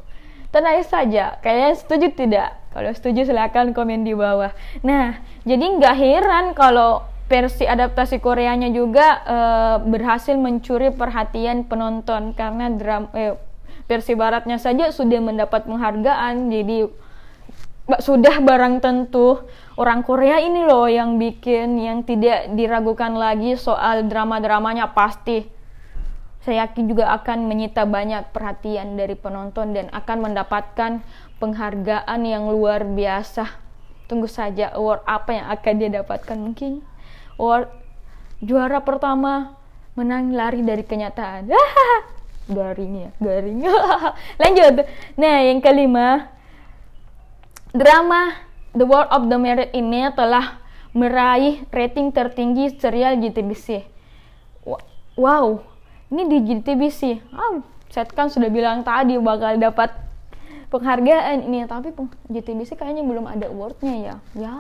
Tenang 0.49 0.81
saja, 0.81 1.37
kalian 1.45 1.77
setuju 1.77 2.09
tidak? 2.17 2.57
Kalau 2.73 2.89
setuju 2.97 3.29
silahkan 3.29 3.69
komen 3.77 4.01
di 4.01 4.17
bawah. 4.17 4.57
Nah, 4.81 5.21
jadi 5.45 5.61
nggak 5.61 5.97
heran 5.99 6.47
kalau 6.57 7.05
versi 7.29 7.69
adaptasi 7.69 8.25
Koreanya 8.25 8.73
juga 8.73 9.21
uh, 9.29 9.77
berhasil 9.85 10.33
mencuri 10.41 10.89
perhatian 10.89 11.69
penonton 11.69 12.33
karena 12.33 12.73
drama 12.73 13.13
eh, 13.13 13.37
versi 13.85 14.17
baratnya 14.17 14.57
saja 14.57 14.89
sudah 14.89 15.21
mendapat 15.21 15.69
penghargaan. 15.69 16.49
Jadi 16.49 16.89
sudah 17.97 18.45
barang 18.45 18.85
tentu 18.85 19.41
orang 19.81 20.05
Korea 20.05 20.45
ini 20.45 20.69
loh 20.69 20.85
yang 20.85 21.17
bikin 21.17 21.81
yang 21.81 22.05
tidak 22.05 22.53
diragukan 22.53 23.17
lagi 23.17 23.57
soal 23.57 24.05
drama-dramanya 24.05 24.93
pasti 24.93 25.49
saya 26.45 26.69
yakin 26.69 26.89
juga 26.89 27.13
akan 27.17 27.45
menyita 27.49 27.89
banyak 27.89 28.33
perhatian 28.33 28.97
dari 28.97 29.13
penonton 29.17 29.77
dan 29.77 29.93
akan 29.93 30.31
mendapatkan 30.31 31.05
penghargaan 31.43 32.21
yang 32.25 32.49
luar 32.49 32.89
biasa. 32.89 33.59
Tunggu 34.09 34.31
saja 34.31 34.73
award 34.73 35.05
apa 35.05 35.31
yang 35.37 35.47
akan 35.53 35.73
dia 35.77 35.91
dapatkan 36.01 36.39
mungkin 36.41 36.81
award 37.37 37.69
juara 38.41 38.81
pertama 38.81 39.61
menang 39.93 40.33
lari 40.33 40.65
dari 40.65 40.87
kenyataan. 40.87 41.53
garing 42.57 42.95
ya, 42.97 43.11
garing. 43.21 43.69
Lanjut. 44.41 44.89
Nah, 45.21 45.37
yang 45.45 45.61
kelima, 45.61 46.33
drama 47.73 48.33
The 48.73 48.85
World 48.85 49.11
of 49.13 49.29
the 49.29 49.39
Merit 49.41 49.73
ini 49.77 50.09
telah 50.17 50.61
meraih 50.97 51.65
rating 51.69 52.13
tertinggi 52.13 52.77
serial 52.81 53.21
GTBC. 53.21 53.85
Wow, 55.19 55.67
ini 56.09 56.23
di 56.31 56.39
GTBC 56.47 57.19
ah 57.35 57.61
set 57.89 58.13
kan 58.13 58.31
sudah 58.31 58.53
bilang 58.53 58.85
tadi 58.85 59.17
bakal 59.19 59.59
dapat 59.59 59.91
penghargaan 60.69 61.49
ini 61.49 61.65
tapi 61.65 61.97
GTBC 62.29 62.77
kayaknya 62.77 63.03
belum 63.03 63.25
ada 63.25 63.49
awardnya 63.49 63.95
ya. 63.97 64.15
Ya 64.37 64.57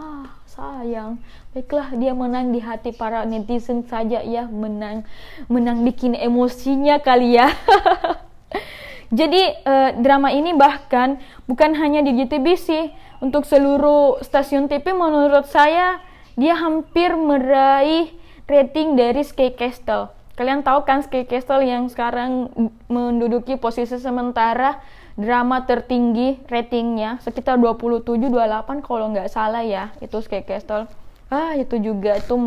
sayang. 0.48 1.20
Baiklah 1.52 1.94
dia 1.94 2.12
menang 2.16 2.50
di 2.50 2.60
hati 2.64 2.90
para 2.96 3.22
netizen 3.28 3.84
saja. 3.86 4.24
Ya 4.24 4.48
menang 4.48 5.04
menang 5.46 5.84
bikin 5.84 6.16
emosinya 6.16 6.98
kali 6.98 7.38
ya 7.38 7.52
jadi 9.08 9.42
eh, 9.64 9.90
drama 9.96 10.28
ini 10.28 10.52
bahkan 10.52 11.16
bukan 11.48 11.72
hanya 11.80 12.04
di 12.04 12.12
GTBC 12.12 12.92
untuk 13.24 13.48
seluruh 13.48 14.20
stasiun 14.20 14.68
TV 14.68 14.92
menurut 14.92 15.48
saya 15.48 16.00
dia 16.36 16.54
hampir 16.54 17.16
meraih 17.16 18.12
rating 18.46 18.94
dari 18.94 19.24
Sky 19.24 19.56
Castle. 19.56 20.12
Kalian 20.38 20.62
tahu 20.62 20.86
kan 20.86 21.02
Sky 21.02 21.26
Castle 21.26 21.66
yang 21.66 21.90
sekarang 21.90 22.46
menduduki 22.86 23.58
posisi 23.58 23.98
sementara 23.98 24.78
drama 25.18 25.66
tertinggi 25.66 26.38
ratingnya? 26.46 27.18
Sekitar 27.24 27.58
27 27.58 28.06
28 28.30 28.86
kalau 28.86 29.10
nggak 29.10 29.32
salah 29.32 29.66
ya 29.66 29.90
itu 29.98 30.14
Sky 30.22 30.46
Castle. 30.46 30.86
Ah 31.32 31.58
itu 31.58 31.80
juga 31.82 32.20
itu 32.20 32.38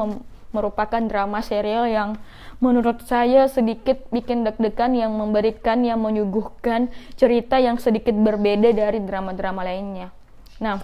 merupakan 0.55 1.01
drama 1.03 1.43
serial 1.43 1.89
yang 1.89 2.15
menurut 2.61 3.01
saya 3.09 3.49
sedikit 3.49 4.05
bikin 4.13 4.45
deg-degan 4.45 4.93
yang 4.93 5.11
memberikan 5.17 5.81
yang 5.81 5.97
menyuguhkan 5.99 6.93
cerita 7.17 7.57
yang 7.57 7.81
sedikit 7.81 8.13
berbeda 8.13 8.69
dari 8.69 9.01
drama-drama 9.01 9.65
lainnya. 9.65 10.13
Nah, 10.61 10.77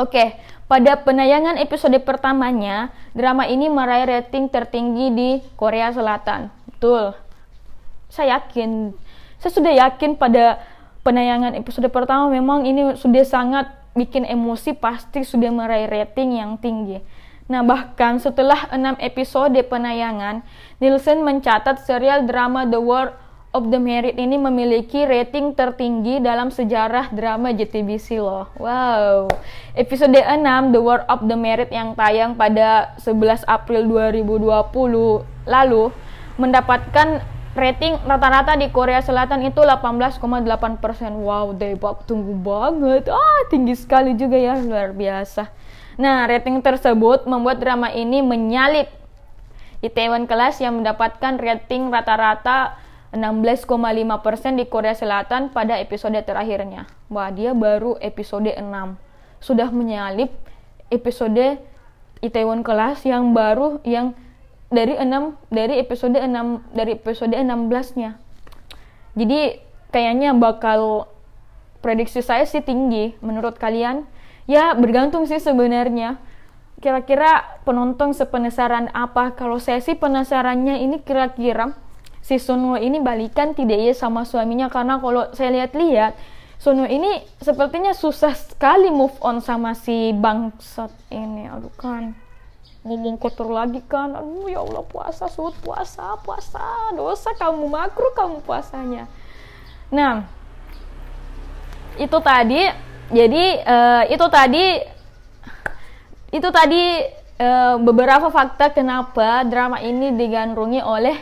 oke, 0.00 0.08
okay. 0.08 0.40
pada 0.64 0.96
penayangan 1.04 1.60
episode 1.60 2.00
pertamanya, 2.00 2.96
drama 3.12 3.44
ini 3.44 3.68
meraih 3.68 4.08
rating 4.08 4.48
tertinggi 4.48 5.06
di 5.12 5.30
Korea 5.60 5.92
Selatan. 5.92 6.48
Betul. 6.72 7.12
Saya 8.08 8.40
yakin, 8.40 8.96
saya 9.36 9.52
sudah 9.52 9.72
yakin 9.76 10.16
pada 10.16 10.64
penayangan 11.04 11.52
episode 11.60 11.92
pertama 11.92 12.32
memang 12.32 12.64
ini 12.64 12.96
sudah 12.96 13.22
sangat 13.22 13.68
bikin 13.92 14.24
emosi 14.24 14.76
pasti 14.76 15.28
sudah 15.28 15.52
meraih 15.52 15.92
rating 15.92 16.40
yang 16.40 16.56
tinggi. 16.56 17.04
Nah, 17.46 17.62
bahkan 17.62 18.18
setelah 18.18 18.66
6 18.74 18.98
episode 18.98 19.54
penayangan, 19.70 20.42
Nielsen 20.82 21.22
mencatat 21.22 21.86
serial 21.86 22.26
drama 22.26 22.66
The 22.66 22.82
War 22.82 23.14
of 23.54 23.70
the 23.70 23.78
Merit 23.78 24.18
ini 24.18 24.34
memiliki 24.34 25.06
rating 25.06 25.54
tertinggi 25.54 26.18
dalam 26.18 26.50
sejarah 26.50 27.14
drama 27.14 27.54
JTBC 27.54 28.18
loh. 28.18 28.50
Wow. 28.58 29.30
Episode 29.78 30.18
6 30.18 30.74
The 30.74 30.80
War 30.82 31.06
of 31.06 31.22
the 31.24 31.38
Merit 31.38 31.70
yang 31.70 31.94
tayang 31.94 32.34
pada 32.34 32.98
11 32.98 33.46
April 33.46 33.86
2020 33.88 35.46
lalu 35.46 35.94
mendapatkan 36.42 37.22
rating 37.56 37.96
rata-rata 38.04 38.58
di 38.60 38.68
Korea 38.68 39.00
Selatan 39.00 39.40
itu 39.46 39.64
18,8 39.64 40.20
persen. 40.82 41.16
Wow, 41.22 41.56
Debak 41.56 42.04
tunggu 42.04 42.36
banget. 42.36 43.08
Ah, 43.08 43.40
tinggi 43.48 43.72
sekali 43.72 44.12
juga 44.18 44.36
ya, 44.36 44.60
luar 44.60 44.92
biasa. 44.92 45.48
Nah, 45.96 46.28
rating 46.28 46.60
tersebut 46.60 47.24
membuat 47.24 47.60
drama 47.60 47.88
ini 47.88 48.20
menyalip 48.20 48.92
Itaewon 49.80 50.28
Class 50.28 50.60
yang 50.60 50.80
mendapatkan 50.80 51.40
rating 51.40 51.88
rata-rata 51.88 52.76
16,5% 53.16 54.20
persen 54.20 54.60
di 54.60 54.68
Korea 54.68 54.92
Selatan 54.92 55.52
pada 55.52 55.80
episode 55.80 56.16
terakhirnya. 56.20 56.84
Wah, 57.08 57.32
dia 57.32 57.56
baru 57.56 57.96
episode 58.00 58.52
6. 58.52 58.60
Sudah 59.40 59.72
menyalip 59.72 60.32
episode 60.92 61.60
Itaewon 62.20 62.60
Class 62.60 63.04
yang 63.08 63.32
baru 63.32 63.80
yang 63.84 64.12
dari 64.68 64.98
6 64.98 65.38
dari 65.48 65.78
episode 65.78 66.18
6 66.18 66.74
dari 66.74 66.98
episode 66.98 67.32
16-nya. 67.32 68.18
Jadi 69.16 69.40
kayaknya 69.94 70.36
bakal 70.36 71.08
prediksi 71.80 72.20
saya 72.20 72.44
sih 72.44 72.60
tinggi 72.60 73.14
menurut 73.22 73.56
kalian. 73.56 74.04
Ya 74.46 74.74
bergantung 74.78 75.26
sih 75.26 75.42
sebenarnya. 75.42 76.18
Kira-kira 76.78 77.60
penonton 77.66 78.14
sepenasaran 78.14 78.92
apa? 78.94 79.34
Kalau 79.34 79.58
saya 79.58 79.82
sih 79.82 79.98
penasarannya 79.98 80.82
ini 80.82 81.02
kira-kira 81.02 81.74
si 82.22 82.38
Sunwo 82.38 82.74
ini 82.78 82.98
balikan 82.98 83.54
tidak 83.54 83.78
ya 83.78 83.94
sama 83.94 84.26
suaminya 84.26 84.66
karena 84.66 84.98
kalau 84.98 85.30
saya 85.34 85.54
lihat-lihat 85.62 86.14
Sunwo 86.56 86.86
ini 86.86 87.26
sepertinya 87.42 87.92
susah 87.92 88.32
sekali 88.32 88.88
move 88.88 89.14
on 89.20 89.42
sama 89.42 89.74
si 89.74 90.14
bangsat 90.14 90.94
ini. 91.10 91.50
Aduh 91.50 91.72
kan 91.74 92.26
ngomong 92.86 93.18
kotor 93.18 93.50
lagi 93.50 93.82
kan 93.82 94.14
aduh 94.14 94.46
ya 94.46 94.62
Allah 94.62 94.86
puasa 94.86 95.26
sud 95.26 95.58
puasa 95.58 96.14
puasa 96.22 96.94
dosa 96.94 97.34
kamu 97.34 97.66
makruh 97.66 98.14
kamu 98.14 98.38
puasanya 98.46 99.10
nah 99.90 100.22
itu 101.98 102.18
tadi 102.22 102.70
jadi 103.06 103.44
uh, 103.62 104.02
itu 104.10 104.26
tadi 104.26 104.66
itu 106.34 106.48
tadi 106.50 107.06
uh, 107.38 107.78
beberapa 107.78 108.28
fakta 108.34 108.74
kenapa 108.74 109.46
drama 109.46 109.78
ini 109.78 110.10
digandrungi 110.14 110.82
oleh 110.82 111.16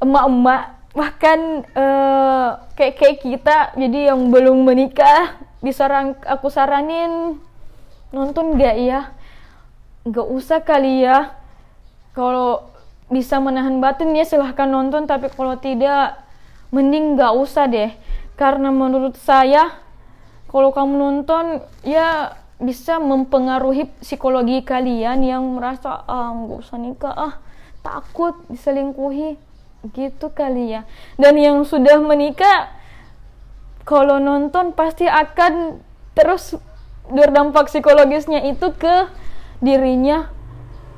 emak-emak. 0.00 0.62
Bahkan 0.96 1.38
uh, 1.76 2.48
kayak 2.74 2.94
kayak 2.96 3.18
kita 3.20 3.56
jadi 3.76 4.14
yang 4.14 4.32
belum 4.32 4.64
menikah 4.64 5.36
disaran 5.60 6.16
aku 6.24 6.48
saranin 6.48 7.36
nonton 8.10 8.56
gak 8.56 8.76
ya? 8.80 9.00
Nggak 10.08 10.28
usah 10.32 10.58
kali 10.64 11.04
ya. 11.04 11.36
Kalau 12.16 12.72
bisa 13.12 13.36
menahan 13.38 13.78
batin 13.78 14.16
ya 14.16 14.24
silahkan 14.24 14.66
nonton. 14.66 15.04
Tapi 15.04 15.28
kalau 15.36 15.60
tidak 15.60 16.16
mending 16.72 17.14
nggak 17.14 17.36
usah 17.36 17.68
deh. 17.68 17.92
Karena 18.40 18.72
menurut 18.72 19.20
saya 19.20 19.87
kalau 20.48 20.72
kamu 20.72 20.96
nonton 20.96 21.60
ya 21.84 22.32
bisa 22.58 22.98
mempengaruhi 22.98 23.86
psikologi 24.02 24.66
kalian 24.66 25.22
yang 25.22 25.44
merasa 25.54 26.02
ah 26.08 26.34
nggak 26.34 26.58
usah 26.58 26.78
nikah 26.80 27.14
ah 27.14 27.34
takut 27.84 28.34
diselingkuhi 28.50 29.38
gitu 29.94 30.32
kali 30.34 30.74
ya. 30.74 30.82
Dan 31.14 31.38
yang 31.38 31.62
sudah 31.62 32.02
menikah 32.02 32.74
kalau 33.86 34.18
nonton 34.18 34.74
pasti 34.74 35.06
akan 35.06 35.78
terus 36.18 36.58
berdampak 37.08 37.70
psikologisnya 37.70 38.42
itu 38.48 38.74
ke 38.74 39.06
dirinya 39.62 40.28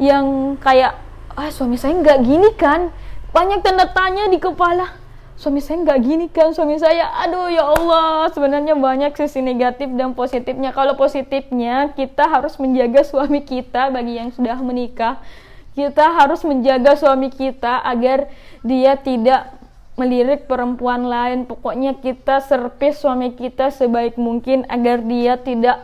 yang 0.01 0.57
kayak 0.57 0.97
ah 1.37 1.51
suami 1.53 1.77
saya 1.77 1.99
nggak 1.99 2.19
gini 2.25 2.51
kan? 2.57 2.89
Banyak 3.31 3.63
tanda 3.63 3.87
tanya 3.93 4.27
di 4.27 4.41
kepala 4.41 5.00
suami 5.41 5.65
saya 5.65 5.81
nggak 5.81 6.01
gini 6.05 6.27
kan 6.29 6.53
suami 6.53 6.77
saya 6.77 7.09
aduh 7.25 7.49
ya 7.49 7.65
Allah 7.65 8.29
sebenarnya 8.29 8.77
banyak 8.77 9.17
sisi 9.17 9.41
negatif 9.41 9.89
dan 9.97 10.13
positifnya. 10.13 10.77
Kalau 10.77 11.01
positifnya 11.01 11.97
kita 11.97 12.29
harus 12.29 12.61
menjaga 12.61 13.01
suami 13.01 13.41
kita 13.41 13.89
bagi 13.89 14.21
yang 14.21 14.29
sudah 14.37 14.61
menikah. 14.61 15.17
Kita 15.73 16.13
harus 16.13 16.45
menjaga 16.45 16.93
suami 16.93 17.33
kita 17.33 17.81
agar 17.81 18.29
dia 18.61 19.01
tidak 19.01 19.57
melirik 19.97 20.45
perempuan 20.45 21.09
lain. 21.09 21.49
Pokoknya 21.49 21.97
kita 21.97 22.45
servis 22.45 23.01
suami 23.01 23.33
kita 23.33 23.73
sebaik 23.73 24.21
mungkin 24.21 24.69
agar 24.69 25.01
dia 25.01 25.41
tidak 25.41 25.81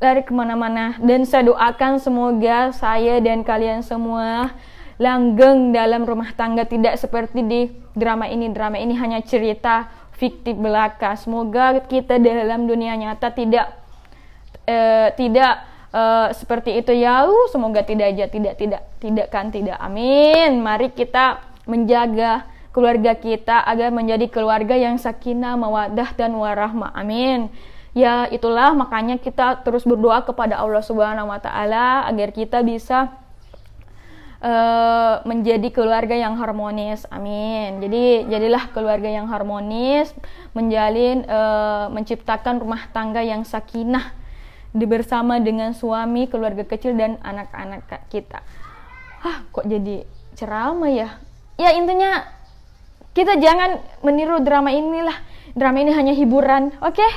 lari 0.00 0.24
ke 0.24 0.32
mana-mana. 0.32 0.96
Dan 1.04 1.28
saya 1.28 1.52
doakan 1.52 2.00
semoga 2.00 2.72
saya 2.72 3.20
dan 3.20 3.44
kalian 3.44 3.84
semua 3.84 4.56
langgeng 4.98 5.70
dalam 5.72 6.04
rumah 6.04 6.34
tangga. 6.34 6.66
Tidak 6.66 6.94
seperti 6.98 7.40
di 7.46 7.60
drama 7.94 8.26
ini. 8.26 8.50
Drama 8.50 8.76
ini 8.76 8.94
hanya 8.98 9.22
cerita 9.22 9.88
fiktif 10.18 10.58
belaka. 10.58 11.14
Semoga 11.14 11.78
kita 11.86 12.18
dalam 12.18 12.66
dunia 12.66 12.98
nyata 12.98 13.30
tidak 13.32 13.72
uh, 14.66 15.08
tidak 15.14 15.64
uh, 15.94 16.34
seperti 16.34 16.82
itu. 16.82 16.92
Ya 16.92 17.24
semoga 17.48 17.86
tidak 17.86 18.12
aja. 18.12 18.26
Tidak 18.26 18.54
tidak 18.58 18.82
tidak 18.98 19.26
kan 19.30 19.54
tidak. 19.54 19.78
Amin. 19.78 20.60
Mari 20.60 20.92
kita 20.92 21.40
menjaga 21.64 22.46
keluarga 22.74 23.16
kita 23.18 23.64
agar 23.66 23.90
menjadi 23.90 24.30
keluarga 24.30 24.78
yang 24.78 24.98
sakinah 25.00 25.58
mawadah 25.58 26.14
dan 26.14 26.34
warahmah. 26.36 26.94
Amin. 26.94 27.50
Ya 27.96 28.30
itulah 28.30 28.76
makanya 28.78 29.18
kita 29.18 29.64
terus 29.66 29.82
berdoa 29.82 30.22
kepada 30.22 30.60
Allah 30.60 30.84
Subhanahu 30.84 31.32
wa 31.32 31.40
taala 31.42 32.06
agar 32.06 32.30
kita 32.30 32.62
bisa 32.62 33.10
uh, 34.42 35.22
menjadi 35.26 35.68
keluarga 35.70 36.14
yang 36.14 36.38
harmonis. 36.38 37.06
Amin. 37.10 37.82
Jadi 37.82 38.26
jadilah 38.30 38.70
keluarga 38.70 39.10
yang 39.10 39.26
harmonis, 39.26 40.14
menjalin 40.54 41.26
uh, 41.26 41.90
menciptakan 41.90 42.62
rumah 42.62 42.90
tangga 42.94 43.22
yang 43.22 43.42
sakinah 43.42 44.14
bersama 44.74 45.40
dengan 45.40 45.72
suami, 45.74 46.28
keluarga 46.28 46.62
kecil 46.62 46.94
dan 46.94 47.16
anak-anak 47.24 47.88
kita. 48.12 48.44
Hah, 49.24 49.42
kok 49.50 49.66
jadi 49.66 50.06
ceramah 50.38 50.92
ya? 50.92 51.08
Ya 51.58 51.74
intinya 51.74 52.22
kita 53.16 53.40
jangan 53.42 53.82
meniru 54.06 54.38
drama 54.38 54.70
inilah. 54.70 55.18
Drama 55.58 55.82
ini 55.82 55.90
hanya 55.90 56.14
hiburan, 56.14 56.70
oke? 56.78 56.94
Okay? 56.94 57.12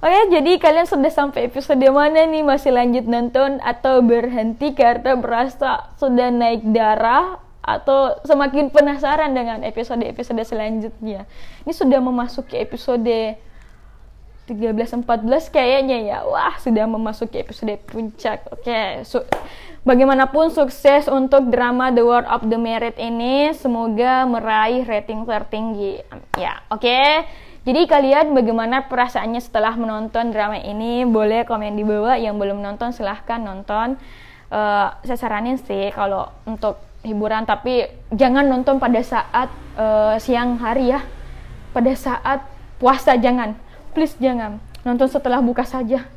Oke, 0.00 0.32
jadi 0.32 0.56
kalian 0.56 0.88
sudah 0.88 1.12
sampai 1.12 1.52
episode 1.52 1.84
mana 1.92 2.24
nih? 2.24 2.40
Masih 2.40 2.72
lanjut 2.72 3.04
nonton 3.04 3.60
atau 3.60 4.00
berhenti 4.00 4.72
karena 4.72 5.12
berasa 5.12 5.92
sudah 6.00 6.32
naik 6.32 6.64
darah 6.72 7.36
atau 7.60 8.16
semakin 8.24 8.72
penasaran 8.72 9.36
dengan 9.36 9.60
episode-episode 9.60 10.40
selanjutnya? 10.48 11.28
Ini 11.68 11.72
sudah 11.76 12.00
memasuki 12.00 12.56
episode 12.56 13.36
13 14.48 15.04
14 15.04 15.52
kayaknya 15.52 16.00
ya. 16.00 16.18
Wah, 16.24 16.56
sudah 16.56 16.88
memasuki 16.88 17.36
episode 17.36 17.76
puncak. 17.84 18.48
Oke, 18.56 19.04
so, 19.04 19.20
bagaimanapun 19.84 20.48
sukses 20.48 21.12
untuk 21.12 21.52
drama 21.52 21.92
The 21.92 22.00
World 22.00 22.24
of 22.24 22.48
the 22.48 22.56
Merit 22.56 22.96
ini 22.96 23.52
semoga 23.52 24.24
meraih 24.24 24.80
rating 24.88 25.28
tertinggi. 25.28 26.00
Ya, 26.40 26.64
oke. 26.72 27.28
Jadi 27.60 27.84
kalian 27.84 28.32
bagaimana 28.32 28.88
perasaannya 28.88 29.40
setelah 29.44 29.76
menonton 29.76 30.32
drama 30.32 30.56
ini? 30.56 31.04
Boleh 31.04 31.44
komen 31.44 31.76
di 31.76 31.84
bawah. 31.84 32.16
Yang 32.16 32.34
belum 32.40 32.58
nonton 32.64 32.96
silahkan 32.96 33.36
nonton. 33.36 34.00
Uh, 34.48 34.88
saya 35.04 35.18
saranin 35.20 35.60
sih 35.60 35.92
kalau 35.92 36.26
untuk 36.48 36.80
hiburan, 37.04 37.46
tapi 37.46 37.86
jangan 38.10 38.48
nonton 38.48 38.80
pada 38.80 38.98
saat 39.04 39.52
uh, 39.76 40.16
siang 40.16 40.56
hari 40.56 40.88
ya. 40.96 41.04
Pada 41.76 41.92
saat 41.92 42.48
puasa 42.80 43.20
jangan. 43.20 43.52
Please 43.92 44.16
jangan. 44.16 44.56
Nonton 44.80 45.12
setelah 45.12 45.44
buka 45.44 45.68
saja. 45.68 46.08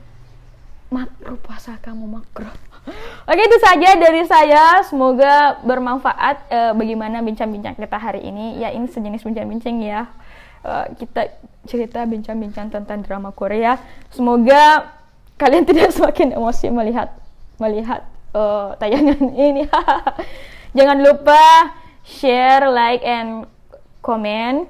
Makro 0.88 1.36
puasa 1.43 1.75
kamu 1.84 2.08
makro. 2.08 2.47
Oke 3.29 3.41
itu 3.43 3.58
saja 3.60 3.99
dari 3.99 4.23
saya. 4.23 4.79
Semoga 4.88 5.60
bermanfaat 5.60 6.36
uh, 6.47 6.71
bagaimana 6.71 7.19
bincang-bincang 7.19 7.75
kita 7.75 7.99
hari 7.99 8.23
ini. 8.23 8.63
Ya 8.63 8.71
ini 8.71 8.88
sejenis 8.88 9.27
bincang-bincang 9.27 9.84
ya. 9.84 10.08
Uh, 10.63 10.88
kita 10.95 11.28
cerita 11.67 12.08
bincang-bincang 12.08 12.71
tentang 12.71 13.04
drama 13.04 13.36
Korea. 13.36 13.76
Semoga 14.15 14.95
kalian 15.36 15.67
tidak 15.69 15.91
semakin 15.91 16.39
emosi 16.39 16.71
melihat 16.71 17.12
melihat 17.60 18.08
uh, 18.32 18.73
tayangan 18.80 19.19
ini. 19.52 19.67
Jangan 20.78 20.97
lupa 21.04 21.76
share, 22.02 22.65
like, 22.71 23.04
and 23.04 23.45
comment 24.04 24.67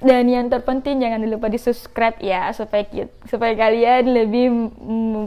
dan 0.00 0.28
yang 0.28 0.52
terpenting 0.52 1.00
jangan 1.00 1.24
lupa 1.24 1.48
di 1.48 1.56
subscribe 1.56 2.20
ya 2.20 2.52
supaya 2.52 2.84
supaya 3.24 3.56
kalian 3.56 4.04
lebih 4.12 4.46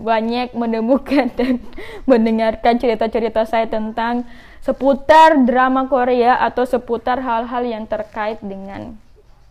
banyak 0.06 0.54
menemukan 0.54 1.34
dan 1.34 1.58
mendengarkan 2.06 2.78
cerita-cerita 2.78 3.50
saya 3.50 3.66
tentang 3.66 4.30
seputar 4.62 5.42
drama 5.42 5.90
Korea 5.90 6.38
atau 6.46 6.70
seputar 6.70 7.18
hal-hal 7.24 7.64
yang 7.66 7.90
terkait 7.90 8.38
dengan 8.46 8.94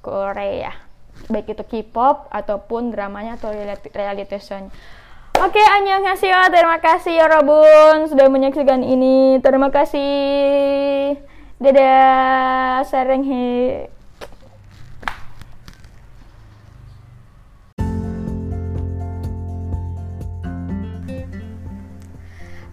Korea 0.08 0.88
baik 1.28 1.50
itu 1.50 1.64
K-pop 1.66 2.30
ataupun 2.30 2.94
dramanya 2.94 3.34
atau 3.34 3.50
reality, 3.50 4.38
show 4.38 4.62
Oke, 5.38 5.62
annyeonghaseyo. 5.62 6.50
Terima 6.50 6.82
kasih 6.82 7.14
ya 7.14 7.30
Robun 7.30 8.10
sudah 8.10 8.26
menyaksikan 8.26 8.82
ini. 8.82 9.38
Terima 9.38 9.70
kasih. 9.70 11.14
Dadah. 11.62 12.82
Sareng 12.82 13.22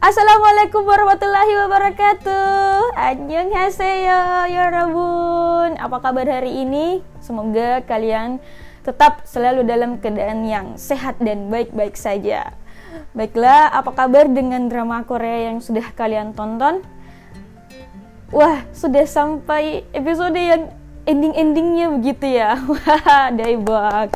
Assalamualaikum 0.05 0.85
warahmatullahi 0.85 1.65
wabarakatuh. 1.65 2.93
Annyeonghaseyo 2.93 4.45
ya 4.53 4.69
Rabun 4.69 5.81
Apa 5.81 5.97
kabar 5.97 6.29
hari 6.29 6.61
ini? 6.61 7.01
Semoga 7.17 7.81
kalian 7.89 8.37
tetap 8.85 9.25
selalu 9.25 9.65
dalam 9.65 9.97
keadaan 9.97 10.45
yang 10.45 10.77
sehat 10.77 11.17
dan 11.17 11.49
baik-baik 11.49 11.97
saja. 11.97 12.53
Baiklah, 13.17 13.73
apa 13.73 13.97
kabar 13.97 14.29
dengan 14.29 14.69
drama 14.69 15.01
Korea 15.09 15.49
yang 15.49 15.57
sudah 15.57 15.89
kalian 15.97 16.37
tonton? 16.37 16.85
Wah, 18.29 18.61
sudah 18.77 19.09
sampai 19.09 19.89
episode 19.89 20.37
yang 20.37 20.69
ending-endingnya 21.09 21.89
begitu 21.89 22.29
ya. 22.29 22.61
Wah, 22.69 23.33
daibak 23.33 24.13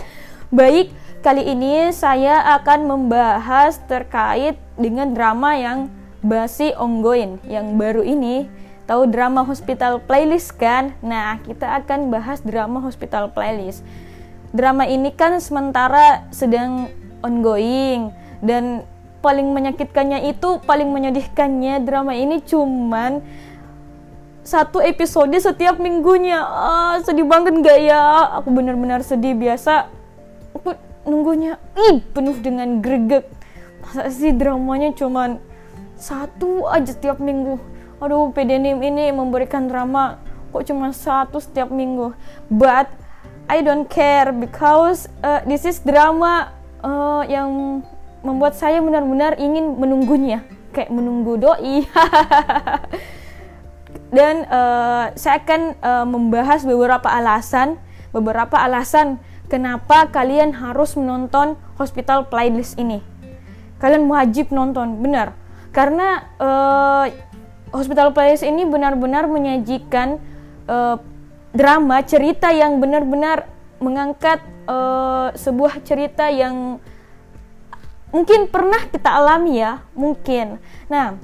Baik, 0.53 0.93
Kali 1.19 1.43
ini 1.51 1.91
saya 1.91 2.39
akan 2.55 2.87
membahas 2.87 3.75
terkait 3.91 4.55
dengan 4.79 5.11
drama 5.11 5.51
yang 5.51 5.91
basi 6.23 6.71
ongoing 6.79 7.43
yang 7.43 7.75
baru 7.75 8.07
ini. 8.07 8.47
Tahu 8.87 9.11
drama 9.11 9.43
Hospital 9.43 9.99
Playlist 9.99 10.55
kan? 10.55 10.95
Nah, 11.03 11.43
kita 11.43 11.75
akan 11.83 12.07
bahas 12.07 12.39
drama 12.39 12.79
Hospital 12.79 13.35
Playlist. 13.35 13.83
Drama 14.55 14.87
ini 14.87 15.11
kan 15.11 15.35
sementara 15.43 16.23
sedang 16.31 16.87
ongoing 17.19 18.15
dan 18.39 18.87
paling 19.19 19.51
menyakitkannya 19.51 20.31
itu 20.31 20.63
paling 20.63 20.87
menyedihkannya 20.87 21.83
drama 21.83 22.15
ini 22.15 22.39
cuman 22.39 23.19
satu 24.47 24.79
episode 24.79 25.35
setiap 25.35 25.83
minggunya 25.83 26.39
ah, 26.39 26.95
sedih 27.03 27.27
banget 27.27 27.59
gak 27.59 27.79
ya 27.83 28.39
aku 28.39 28.55
benar-benar 28.55 29.03
sedih 29.03 29.35
biasa 29.35 29.91
nunggunya 31.03 31.59
ih 31.75 32.03
penuh 32.11 32.35
dengan 32.39 32.83
greget. 32.83 33.27
Masa 33.79 34.11
sih 34.11 34.35
dramanya 34.35 34.91
cuman 34.95 35.39
satu 35.95 36.67
aja 36.67 36.91
setiap 36.91 37.19
minggu? 37.19 37.59
Aduh 37.99 38.31
PDNIM 38.31 38.79
ini 38.79 39.11
memberikan 39.11 39.67
drama 39.67 40.19
kok 40.49 40.65
cuma 40.67 40.91
satu 40.91 41.39
setiap 41.39 41.71
minggu. 41.71 42.15
But 42.47 42.91
I 43.49 43.65
don't 43.65 43.87
care 43.87 44.31
because 44.31 45.09
uh, 45.23 45.41
this 45.43 45.65
is 45.65 45.81
drama 45.81 46.53
uh, 46.83 47.23
yang 47.27 47.81
membuat 48.21 48.55
saya 48.55 48.83
benar-benar 48.83 49.39
ingin 49.39 49.79
menunggunya. 49.79 50.43
Kayak 50.69 50.93
menunggu 50.93 51.39
doi. 51.39 51.83
Dan 54.15 54.45
uh, 54.49 55.13
saya 55.13 55.41
akan 55.41 55.61
uh, 55.81 56.05
membahas 56.05 56.65
beberapa 56.65 57.09
alasan 57.09 57.77
beberapa 58.09 58.57
alasan 58.57 59.21
kenapa 59.49 60.07
kalian 60.13 60.53
harus 60.53 60.93
menonton 60.93 61.57
Hospital 61.81 62.29
Playlist 62.29 62.77
ini. 62.77 63.01
Kalian 63.81 64.05
wajib 64.05 64.53
nonton, 64.53 65.01
benar. 65.01 65.33
Karena 65.73 66.29
uh, 66.37 67.05
Hospital 67.73 68.13
Playlist 68.13 68.45
ini 68.45 68.63
benar-benar 68.63 69.25
menyajikan 69.25 70.21
uh, 70.69 71.01
drama 71.49 72.05
cerita 72.05 72.53
yang 72.53 72.77
benar-benar 72.77 73.49
mengangkat 73.81 74.39
uh, 74.69 75.33
sebuah 75.33 75.81
cerita 75.81 76.29
yang 76.29 76.77
mungkin 78.13 78.45
pernah 78.51 78.85
kita 78.85 79.09
alami 79.17 79.63
ya, 79.63 79.81
mungkin. 79.97 80.61
Nah, 80.91 81.17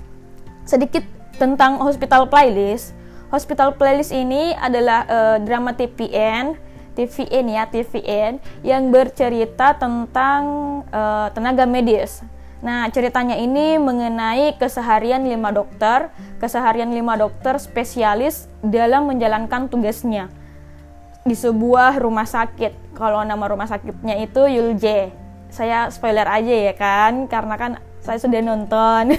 sedikit 0.65 1.05
tentang 1.37 1.77
Hospital 1.83 2.25
Playlist. 2.31 2.95
Hospital 3.29 3.75
Playlist 3.75 4.15
ini 4.15 4.55
adalah 4.55 5.03
uh, 5.05 5.37
drama 5.43 5.75
TPN 5.75 6.64
TVN 6.95 7.45
ya 7.51 7.63
TVN 7.67 8.39
yang 8.63 8.89
bercerita 8.89 9.75
tentang 9.75 10.43
uh, 10.89 11.27
tenaga 11.35 11.67
medis. 11.67 12.23
Nah 12.63 12.89
ceritanya 12.89 13.37
ini 13.37 13.77
mengenai 13.77 14.57
keseharian 14.57 15.27
lima 15.27 15.53
dokter, 15.53 16.09
keseharian 16.41 16.89
lima 16.89 17.13
dokter 17.19 17.59
spesialis 17.61 18.49
dalam 18.63 19.11
menjalankan 19.11 19.69
tugasnya 19.69 20.31
di 21.25 21.37
sebuah 21.37 21.99
rumah 21.99 22.25
sakit. 22.25 22.97
Kalau 22.97 23.21
nama 23.21 23.45
rumah 23.45 23.67
sakitnya 23.67 24.17
itu 24.17 24.47
Yulje. 24.47 25.11
Saya 25.53 25.91
spoiler 25.91 26.25
aja 26.25 26.71
ya 26.71 26.73
kan, 26.73 27.29
karena 27.29 27.55
kan 27.59 27.71
saya 28.01 28.17
sudah 28.21 28.41
nonton. 28.41 29.17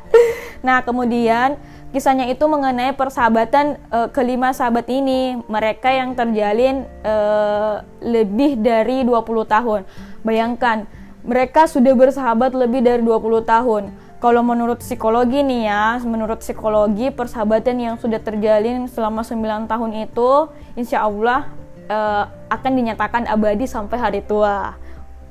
nah 0.66 0.84
kemudian 0.84 1.60
Kisahnya 1.96 2.28
itu 2.28 2.44
mengenai 2.44 2.92
persahabatan 2.92 3.80
uh, 3.88 4.12
kelima 4.12 4.52
sahabat 4.52 4.84
ini. 4.92 5.40
Mereka 5.48 5.88
yang 5.88 6.12
terjalin 6.12 6.84
uh, 7.00 7.80
lebih 8.04 8.60
dari 8.60 9.00
20 9.00 9.24
tahun. 9.48 9.88
Bayangkan, 10.20 10.84
mereka 11.24 11.64
sudah 11.64 11.96
bersahabat 11.96 12.52
lebih 12.52 12.84
dari 12.84 13.00
20 13.00 13.48
tahun. 13.48 13.96
Kalau 14.20 14.44
menurut 14.44 14.84
psikologi 14.84 15.40
nih 15.40 15.72
ya, 15.72 15.96
menurut 16.04 16.44
psikologi 16.44 17.08
persahabatan 17.08 17.80
yang 17.80 17.96
sudah 17.96 18.20
terjalin 18.20 18.92
selama 18.92 19.24
9 19.24 19.64
tahun 19.64 19.90
itu 19.96 20.52
insya 20.76 21.00
Allah 21.08 21.48
uh, 21.88 22.28
akan 22.52 22.72
dinyatakan 22.76 23.24
abadi 23.24 23.64
sampai 23.64 23.96
hari 23.96 24.20
tua. 24.20 24.76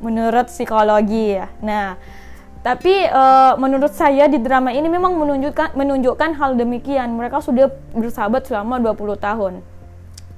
Menurut 0.01 0.49
psikologi 0.49 1.37
ya. 1.37 1.45
Nah, 1.61 2.01
tapi 2.65 3.05
uh, 3.05 3.53
menurut 3.61 3.93
saya 3.93 4.25
di 4.25 4.41
drama 4.41 4.73
ini 4.73 4.89
memang 4.89 5.13
menunjukkan 5.13 5.77
menunjukkan 5.77 6.33
hal 6.33 6.57
demikian. 6.57 7.13
Mereka 7.13 7.37
sudah 7.45 7.69
bersahabat 7.93 8.49
selama 8.49 8.81
20 8.81 9.21
tahun. 9.21 9.53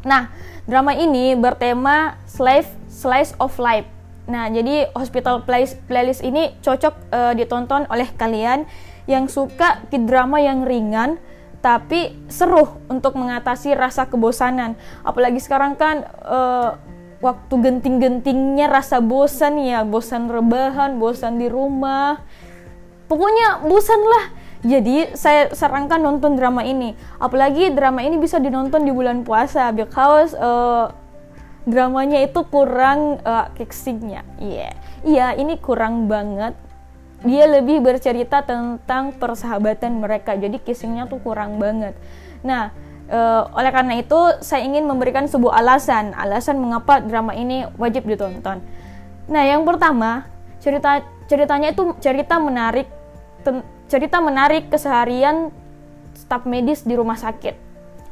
Nah, 0.04 0.28
drama 0.68 0.92
ini 0.92 1.40
bertema 1.40 2.20
slice 2.28 2.68
slice 2.92 3.32
of 3.40 3.56
life. 3.56 3.88
Nah, 4.28 4.52
jadi 4.52 4.92
Hospital 4.92 5.48
Playlist, 5.48 5.80
playlist 5.88 6.20
ini 6.20 6.52
cocok 6.60 7.16
uh, 7.16 7.32
ditonton 7.32 7.88
oleh 7.88 8.12
kalian 8.20 8.68
yang 9.08 9.32
suka 9.32 9.88
drama 9.88 10.44
yang 10.44 10.68
ringan 10.68 11.16
tapi 11.64 12.12
seru 12.28 12.76
untuk 12.92 13.16
mengatasi 13.16 13.72
rasa 13.72 14.04
kebosanan. 14.12 14.76
Apalagi 15.08 15.40
sekarang 15.40 15.80
kan 15.80 16.04
uh, 16.28 16.76
waktu 17.18 17.54
genting-gentingnya 17.58 18.70
rasa 18.70 19.02
bosan 19.02 19.62
ya, 19.62 19.82
bosan 19.82 20.30
rebahan, 20.30 21.02
bosan 21.02 21.42
di 21.42 21.50
rumah. 21.50 22.22
Pokoknya 23.08 23.66
bosan 23.66 24.02
lah. 24.04 24.26
Jadi 24.66 25.14
saya 25.14 25.54
sarankan 25.54 26.02
nonton 26.02 26.36
drama 26.36 26.66
ini. 26.66 26.98
Apalagi 27.22 27.72
drama 27.72 28.02
ini 28.04 28.18
bisa 28.18 28.42
dinonton 28.42 28.84
di 28.84 28.92
bulan 28.92 29.22
puasa 29.22 29.70
because 29.72 30.34
uh, 30.36 30.92
dramanya 31.64 32.24
itu 32.26 32.42
kurang 32.48 33.22
uh, 33.22 33.48
Iya. 33.56 34.26
Yeah. 34.42 34.74
Iya, 35.06 35.28
ini 35.38 35.62
kurang 35.62 36.10
banget. 36.10 36.58
Dia 37.26 37.50
lebih 37.50 37.82
bercerita 37.82 38.46
tentang 38.46 39.14
persahabatan 39.18 40.02
mereka. 40.02 40.38
Jadi 40.38 40.62
kissingnya 40.62 41.10
tuh 41.10 41.22
kurang 41.22 41.58
banget. 41.58 41.98
Nah, 42.46 42.74
Uh, 43.08 43.48
oleh 43.56 43.72
karena 43.72 44.04
itu, 44.04 44.20
saya 44.44 44.68
ingin 44.68 44.84
memberikan 44.84 45.26
sebuah 45.32 45.64
alasan, 45.64 46.12
alasan 46.12 46.60
mengapa 46.60 47.00
drama 47.00 47.32
ini 47.32 47.64
wajib 47.80 48.04
ditonton. 48.04 48.60
Nah, 49.32 49.44
yang 49.48 49.64
pertama, 49.64 50.28
cerita 50.60 51.04
ceritanya 51.32 51.72
itu 51.72 51.96
cerita 52.04 52.36
menarik, 52.36 52.88
ten, 53.48 53.64
cerita 53.88 54.20
menarik 54.20 54.68
keseharian 54.68 55.56
staf 56.16 56.44
medis 56.44 56.84
di 56.84 57.00
rumah 57.00 57.16
sakit. 57.16 57.56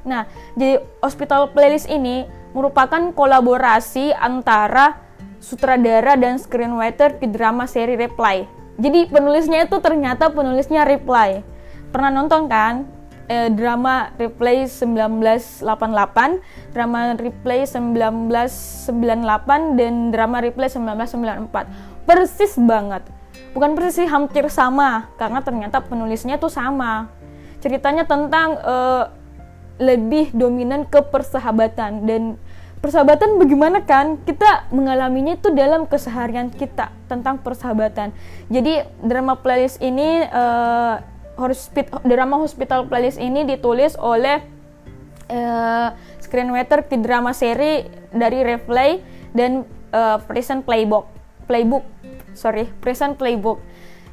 Nah, 0.07 0.29
jadi 0.55 0.79
Hospital 1.03 1.51
Playlist 1.51 1.91
ini 1.91 2.23
merupakan 2.55 3.11
kolaborasi 3.11 4.15
antara 4.15 5.03
sutradara 5.43 6.15
dan 6.15 6.39
screenwriter 6.39 7.19
di 7.19 7.27
drama 7.27 7.67
seri 7.67 7.99
Reply. 7.99 8.47
jadi 8.75 9.07
penulisnya 9.07 9.65
itu 9.67 9.79
ternyata 9.79 10.31
penulisnya 10.31 10.83
Reply 10.83 11.43
pernah 11.91 12.11
nonton 12.11 12.51
kan 12.51 12.83
eh, 13.27 13.49
drama 13.53 14.09
Replay 14.17 14.67
1988, 14.69 16.39
drama 16.73 17.13
Replay 17.17 17.65
1998 17.65 19.79
dan 19.79 20.11
drama 20.13 20.41
Replay 20.41 20.69
1994. 20.69 21.67
Persis 22.05 22.57
banget. 22.61 23.01
Bukan 23.55 23.73
persis 23.73 23.95
sih, 24.03 24.07
hampir 24.07 24.49
sama 24.51 25.07
karena 25.15 25.41
ternyata 25.41 25.81
penulisnya 25.81 26.37
tuh 26.37 26.49
sama. 26.51 27.07
Ceritanya 27.63 28.03
tentang 28.05 28.59
eh, 28.59 29.03
lebih 29.79 30.31
dominan 30.31 30.87
ke 30.87 31.03
persahabatan 31.03 32.07
dan 32.07 32.39
persahabatan 32.79 33.41
bagaimana 33.41 33.81
kan 33.81 34.21
kita 34.23 34.69
mengalaminya 34.69 35.33
itu 35.33 35.49
dalam 35.51 35.89
keseharian 35.89 36.53
kita 36.53 36.93
tentang 37.09 37.41
persahabatan 37.41 38.13
jadi 38.47 38.85
drama 39.01 39.41
playlist 39.41 39.81
ini 39.81 40.21
uh, 40.29 41.01
hospital, 41.35 41.99
drama 42.03 42.41
Hospital 42.41 42.87
Playlist 42.89 43.19
ini 43.19 43.47
ditulis 43.47 43.95
oleh 43.99 44.43
uh, 45.31 45.93
screenwriter 46.19 46.83
di 46.87 46.97
drama 46.99 47.31
seri 47.31 47.85
dari 48.11 48.41
Replay 48.41 48.99
dan 49.35 49.67
uh, 49.91 50.17
Prison 50.23 50.63
Playbook 50.63 51.07
Playbook 51.45 51.85
sorry 52.33 52.67
Prison 52.81 53.15
Playbook 53.15 53.61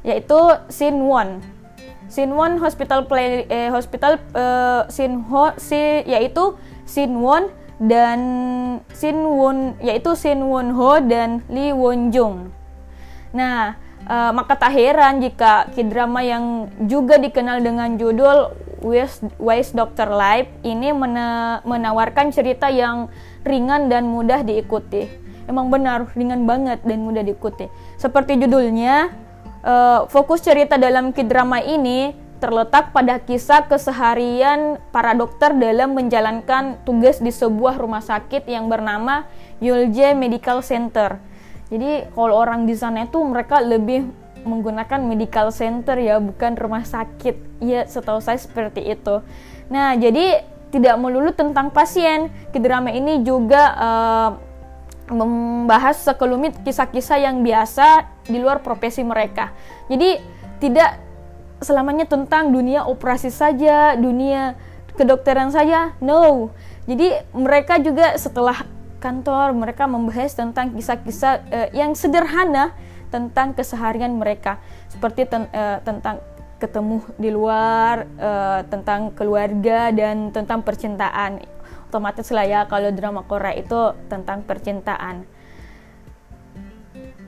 yaitu 0.03 0.37
Scene 0.69 0.99
One 0.99 1.39
Scene 2.11 2.35
One 2.35 2.59
Hospital 2.59 3.07
Play 3.09 3.47
eh, 3.49 3.71
Hospital 3.73 4.19
uh, 4.35 4.85
Scene 4.91 5.23
Ho 5.31 5.55
si 5.57 6.03
yaitu 6.05 6.53
Scene 6.85 7.15
One 7.17 7.49
dan 7.81 8.19
Shin 8.93 9.17
Won 9.17 9.75
yaitu 9.81 10.13
Shin 10.13 10.45
Won 10.45 10.71
Ho 10.77 11.01
dan 11.03 11.41
Lee 11.49 11.73
Won 11.73 12.13
Jung. 12.13 12.53
Nah, 13.33 13.75
Uh, 14.03 14.35
maka 14.35 14.59
tak 14.59 14.75
heran 14.75 15.23
jika 15.23 15.71
K-drama 15.71 16.19
yang 16.19 16.67
juga 16.91 17.15
dikenal 17.15 17.63
dengan 17.63 17.95
judul 17.95 18.51
Wise, 18.83 19.23
Wise 19.39 19.71
Doctor 19.71 20.11
Life 20.11 20.51
ini 20.67 20.91
mena 20.91 21.63
menawarkan 21.63 22.35
cerita 22.35 22.67
yang 22.67 23.07
ringan 23.47 23.87
dan 23.87 24.11
mudah 24.11 24.43
diikuti. 24.43 25.07
Emang 25.47 25.71
benar, 25.71 26.11
ringan 26.19 26.43
banget 26.43 26.83
dan 26.83 26.99
mudah 26.99 27.23
diikuti. 27.23 27.71
Seperti 27.95 28.35
judulnya, 28.43 29.15
uh, 29.63 30.03
fokus 30.11 30.43
cerita 30.43 30.75
dalam 30.75 31.15
K-drama 31.15 31.63
ini 31.63 32.11
terletak 32.43 32.91
pada 32.91 33.23
kisah 33.23 33.71
keseharian 33.71 34.75
para 34.91 35.15
dokter 35.15 35.55
dalam 35.55 35.95
menjalankan 35.95 36.75
tugas 36.83 37.23
di 37.23 37.31
sebuah 37.31 37.79
rumah 37.79 38.03
sakit 38.03 38.43
yang 38.51 38.67
bernama 38.67 39.23
Yulje 39.63 40.11
Medical 40.11 40.59
Center 40.59 41.23
jadi 41.71 42.11
kalau 42.11 42.35
orang 42.35 42.67
di 42.67 42.75
sana 42.75 43.07
itu 43.07 43.19
mereka 43.23 43.63
lebih 43.63 44.09
menggunakan 44.43 44.99
medical 44.99 45.49
center 45.55 45.95
ya, 45.97 46.19
bukan 46.19 46.59
rumah 46.59 46.83
sakit. 46.83 47.63
Ya, 47.63 47.87
setahu 47.87 48.19
saya 48.19 48.37
seperti 48.37 48.83
itu. 48.83 49.23
Nah, 49.71 49.95
jadi 49.95 50.43
tidak 50.69 50.95
melulu 50.99 51.31
tentang 51.31 51.71
pasien. 51.71 52.33
Drama 52.51 52.91
ini 52.91 53.23
juga 53.23 53.63
uh, 53.77 54.31
membahas 55.11 55.99
sekelumit 55.99 56.63
kisah-kisah 56.63 57.23
yang 57.23 57.43
biasa 57.43 58.07
di 58.27 58.39
luar 58.39 58.59
profesi 58.63 59.03
mereka. 59.03 59.51
Jadi 59.87 60.19
tidak 60.59 60.99
selamanya 61.63 62.07
tentang 62.07 62.51
dunia 62.51 62.83
operasi 62.87 63.31
saja, 63.31 63.95
dunia 63.95 64.59
kedokteran 64.99 65.51
saja. 65.51 65.95
No. 66.03 66.51
Jadi 66.83 67.15
mereka 67.31 67.79
juga 67.79 68.19
setelah 68.19 68.67
kantor 69.03 69.51
mereka 69.51 69.83
membahas 69.83 70.31
tentang 70.31 70.71
kisah-kisah 70.71 71.33
uh, 71.51 71.69
yang 71.75 71.91
sederhana 71.91 72.71
tentang 73.11 73.51
keseharian 73.51 74.15
mereka. 74.15 74.63
Seperti 74.87 75.27
ten, 75.27 75.51
uh, 75.51 75.83
tentang 75.83 76.23
ketemu 76.63 77.03
di 77.19 77.27
luar 77.27 78.07
uh, 78.15 78.63
tentang 78.71 79.11
keluarga 79.11 79.91
dan 79.91 80.31
tentang 80.31 80.63
percintaan. 80.63 81.43
Otomatis 81.91 82.31
lah 82.31 82.47
ya 82.47 82.63
kalau 82.63 82.87
drama 82.95 83.27
Korea 83.27 83.51
itu 83.59 83.91
tentang 84.07 84.47
percintaan. 84.47 85.27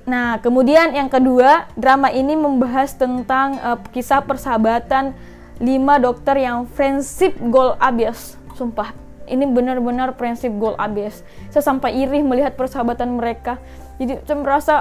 Nah, 0.06 0.38
kemudian 0.40 0.94
yang 0.94 1.10
kedua, 1.10 1.68
drama 1.76 2.14
ini 2.14 2.38
membahas 2.38 2.96
tentang 2.96 3.60
uh, 3.60 3.76
kisah 3.92 4.24
persahabatan 4.24 5.12
lima 5.60 6.00
dokter 6.00 6.40
yang 6.40 6.64
friendship 6.70 7.36
goal 7.52 7.76
abis. 7.82 8.40
Sumpah, 8.56 8.96
ini 9.26 9.46
benar-benar 9.50 10.14
prinsip 10.18 10.54
goal 10.58 10.78
abis 10.78 11.26
saya 11.50 11.64
sampai 11.66 11.98
iri 11.98 12.22
melihat 12.22 12.54
persahabatan 12.54 13.18
mereka. 13.18 13.58
Jadi 13.98 14.22
saya 14.28 14.38
merasa 14.38 14.76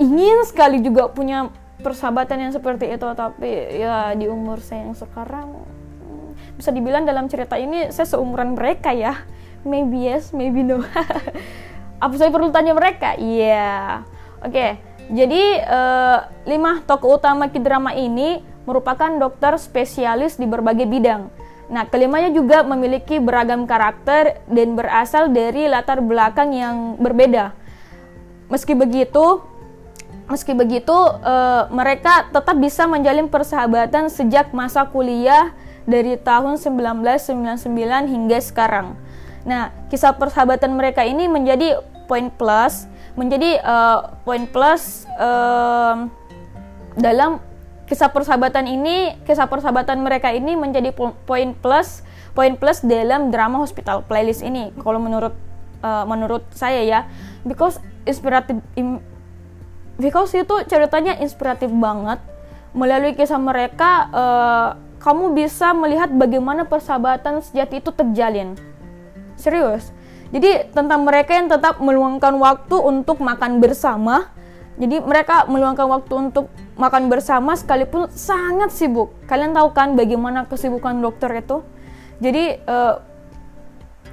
ingin 0.00 0.42
sekali 0.48 0.80
juga 0.80 1.12
punya 1.12 1.52
persahabatan 1.82 2.48
yang 2.48 2.52
seperti 2.54 2.94
itu 2.94 3.06
tapi 3.12 3.82
ya 3.82 4.14
di 4.14 4.30
umur 4.30 4.62
saya 4.62 4.86
yang 4.86 4.96
sekarang 4.96 5.66
hmm, 6.02 6.56
bisa 6.56 6.70
dibilang 6.70 7.04
dalam 7.04 7.26
cerita 7.26 7.58
ini 7.58 7.90
saya 7.94 8.08
seumuran 8.08 8.54
mereka 8.56 8.90
ya. 8.94 9.22
Maybe 9.62 10.10
yes 10.10 10.34
maybe 10.34 10.66
no. 10.66 10.82
Apa 12.02 12.14
saya 12.18 12.34
perlu 12.34 12.50
tanya 12.50 12.74
mereka? 12.74 13.14
Iya. 13.14 13.46
Yeah. 13.46 13.86
oke 14.42 14.50
okay. 14.50 14.70
jadi 15.06 15.42
uh, 15.70 16.18
lima 16.50 16.82
tokoh 16.82 17.14
utama 17.14 17.46
drama 17.46 17.94
ini 17.94 18.42
merupakan 18.66 19.10
dokter 19.18 19.54
spesialis 19.58 20.38
di 20.38 20.46
berbagai 20.46 20.86
bidang 20.86 21.30
Nah, 21.72 21.88
kelimanya 21.88 22.28
juga 22.28 22.60
memiliki 22.60 23.16
beragam 23.16 23.64
karakter 23.64 24.44
dan 24.44 24.76
berasal 24.76 25.32
dari 25.32 25.64
latar 25.72 26.04
belakang 26.04 26.52
yang 26.52 27.00
berbeda. 27.00 27.56
Meski 28.52 28.76
begitu, 28.76 29.40
meski 30.28 30.52
begitu 30.52 30.92
uh, 30.92 31.72
mereka 31.72 32.28
tetap 32.28 32.60
bisa 32.60 32.84
menjalin 32.84 33.24
persahabatan 33.24 34.12
sejak 34.12 34.52
masa 34.52 34.84
kuliah 34.84 35.56
dari 35.88 36.20
tahun 36.20 36.60
1999 36.60 37.64
hingga 38.04 38.38
sekarang. 38.44 38.92
Nah, 39.48 39.72
kisah 39.88 40.12
persahabatan 40.12 40.76
mereka 40.76 41.08
ini 41.08 41.24
menjadi 41.24 41.80
poin 42.04 42.28
plus, 42.28 42.84
menjadi 43.16 43.64
uh, 43.64 44.12
poin 44.28 44.44
plus 44.44 45.08
uh, 45.16 46.04
dalam 47.00 47.40
kisah 47.92 48.08
persahabatan 48.08 48.64
ini, 48.64 49.20
kisah 49.28 49.44
persahabatan 49.44 50.00
mereka 50.00 50.32
ini 50.32 50.56
menjadi 50.56 50.96
poin 51.28 51.52
plus, 51.52 52.00
poin 52.32 52.56
plus 52.56 52.80
dalam 52.80 53.28
drama 53.28 53.60
Hospital 53.60 54.00
Playlist 54.08 54.40
ini. 54.40 54.72
Kalau 54.80 54.96
menurut 54.96 55.36
uh, 55.84 56.08
menurut 56.08 56.40
saya 56.56 56.80
ya, 56.80 57.04
because 57.44 57.76
inspiratif, 58.08 58.56
because 60.00 60.32
itu 60.32 60.64
ceritanya 60.64 61.20
inspiratif 61.20 61.68
banget. 61.68 62.16
Melalui 62.72 63.12
kisah 63.12 63.36
mereka, 63.36 64.08
uh, 64.08 64.68
kamu 64.96 65.36
bisa 65.36 65.76
melihat 65.76 66.08
bagaimana 66.08 66.64
persahabatan 66.64 67.44
sejati 67.44 67.84
itu 67.84 67.92
terjalin. 67.92 68.56
Serius. 69.36 69.92
Jadi 70.32 70.72
tentang 70.72 71.04
mereka 71.04 71.36
yang 71.36 71.52
tetap 71.52 71.76
meluangkan 71.76 72.32
waktu 72.40 72.72
untuk 72.80 73.20
makan 73.20 73.60
bersama. 73.60 74.32
Jadi 74.80 75.04
mereka 75.04 75.44
meluangkan 75.46 75.84
waktu 75.84 76.14
untuk 76.32 76.48
makan 76.80 77.12
bersama 77.12 77.52
sekalipun 77.52 78.08
sangat 78.08 78.72
sibuk. 78.72 79.12
Kalian 79.28 79.52
tahu 79.52 79.70
kan 79.76 79.92
bagaimana 79.92 80.48
kesibukan 80.48 80.96
dokter 81.04 81.28
itu? 81.44 81.60
Jadi 82.22 82.56
uh, 82.64 82.96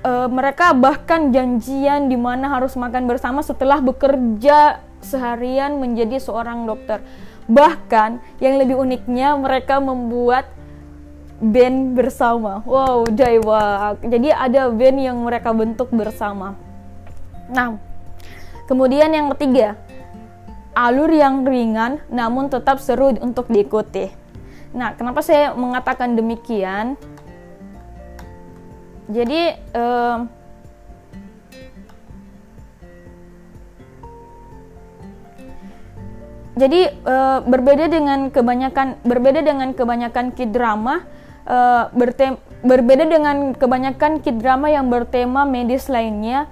uh, 0.03 0.27
mereka 0.27 0.75
bahkan 0.75 1.31
janjian 1.31 2.11
di 2.11 2.19
mana 2.19 2.51
harus 2.51 2.75
makan 2.75 3.07
bersama 3.07 3.39
setelah 3.39 3.79
bekerja 3.79 4.83
seharian 4.99 5.79
menjadi 5.79 6.19
seorang 6.19 6.67
dokter. 6.67 6.99
Bahkan 7.47 8.19
yang 8.43 8.59
lebih 8.59 8.75
uniknya 8.77 9.33
mereka 9.39 9.79
membuat 9.79 10.51
band 11.39 11.95
bersama. 11.95 12.61
Wow, 12.67 13.07
Dewa. 13.07 13.95
Jadi 14.03 14.29
ada 14.29 14.67
band 14.67 14.97
yang 14.99 15.17
mereka 15.23 15.55
bentuk 15.55 15.87
bersama. 15.95 16.53
Nah, 17.49 17.79
kemudian 18.67 19.09
yang 19.09 19.31
ketiga, 19.33 19.79
alur 20.79 21.11
yang 21.11 21.43
ringan 21.43 21.99
namun 22.07 22.47
tetap 22.47 22.79
seru 22.79 23.11
untuk 23.19 23.51
diikuti. 23.51 24.07
Nah, 24.71 24.95
kenapa 24.95 25.19
saya 25.19 25.51
mengatakan 25.51 26.15
demikian? 26.15 26.95
Jadi 29.09 29.57
um, 29.73 30.29
jadi 36.53 36.93
uh, 37.01 37.39
berbeda 37.41 37.89
dengan 37.89 38.29
kebanyakan 38.29 39.01
berbeda 39.01 39.41
dengan 39.41 39.73
kebanyakan 39.73 40.29
kidrama 40.37 41.01
uh, 41.49 41.89
berbeda 42.61 43.09
dengan 43.09 43.57
kebanyakan 43.57 44.21
kidrama 44.21 44.69
yang 44.69 44.93
bertema 44.93 45.41
medis 45.47 45.89
lainnya 45.89 46.45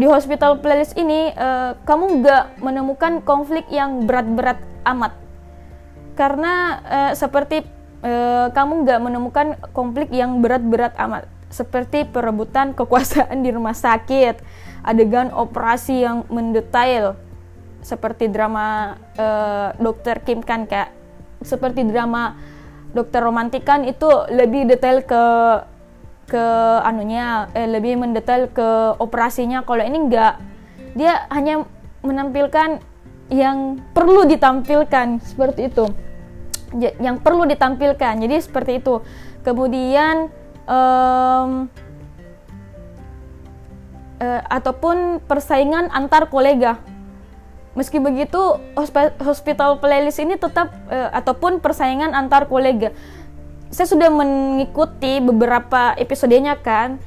di 0.00 0.08
hospital 0.08 0.64
playlist 0.64 0.96
ini 0.96 1.28
uh, 1.36 1.76
kamu 1.84 2.24
nggak 2.24 2.44
menemukan 2.64 3.20
konflik 3.20 3.68
yang 3.68 4.08
berat-berat 4.08 4.56
amat. 4.88 5.12
Karena 6.16 6.80
uh, 6.80 7.12
seperti 7.12 7.68
uh, 8.00 8.48
kamu 8.48 8.88
nggak 8.88 9.00
menemukan 9.04 9.46
konflik 9.76 10.08
yang 10.08 10.40
berat-berat 10.40 10.96
amat. 10.96 11.28
Seperti 11.52 12.08
perebutan 12.08 12.72
kekuasaan 12.80 13.44
di 13.44 13.52
rumah 13.52 13.76
sakit 13.76 14.40
adegan 14.88 15.28
operasi 15.36 16.00
yang 16.00 16.24
mendetail. 16.32 17.20
Seperti 17.84 18.32
drama 18.32 18.96
uh, 19.20 19.76
Dokter 19.76 20.24
Kim 20.24 20.40
kan 20.40 20.64
kayak 20.64 20.96
seperti 21.44 21.84
drama 21.84 22.40
Dokter 22.96 23.20
Romantik 23.20 23.68
kan 23.68 23.84
itu 23.84 24.08
lebih 24.32 24.64
detail 24.64 25.04
ke 25.04 25.22
ke 26.30 26.46
anunya 26.86 27.50
eh, 27.58 27.66
lebih 27.66 27.98
mendetail 27.98 28.46
ke 28.54 28.94
operasinya. 29.02 29.66
Kalau 29.66 29.82
ini 29.82 29.98
enggak. 30.06 30.38
Dia 30.94 31.26
hanya 31.34 31.66
menampilkan 32.06 32.78
yang 33.30 33.82
perlu 33.90 34.26
ditampilkan 34.30 35.18
seperti 35.26 35.66
itu. 35.66 35.90
Yang 36.78 37.16
perlu 37.26 37.50
ditampilkan. 37.50 38.22
Jadi 38.22 38.36
seperti 38.38 38.78
itu. 38.78 39.02
Kemudian 39.42 40.30
um, 40.70 41.66
uh, 44.22 44.40
ataupun 44.46 45.18
persaingan 45.26 45.90
antar 45.90 46.30
kolega. 46.30 46.78
Meski 47.74 48.02
begitu 48.02 48.58
hospital 49.22 49.78
playlist 49.78 50.18
ini 50.18 50.34
tetap 50.34 50.74
uh, 50.90 51.10
ataupun 51.14 51.62
persaingan 51.62 52.14
antar 52.18 52.50
kolega 52.50 52.90
saya 53.70 53.86
sudah 53.86 54.10
mengikuti 54.10 55.22
beberapa 55.22 55.94
episodenya 55.94 56.58
kan. 56.58 56.98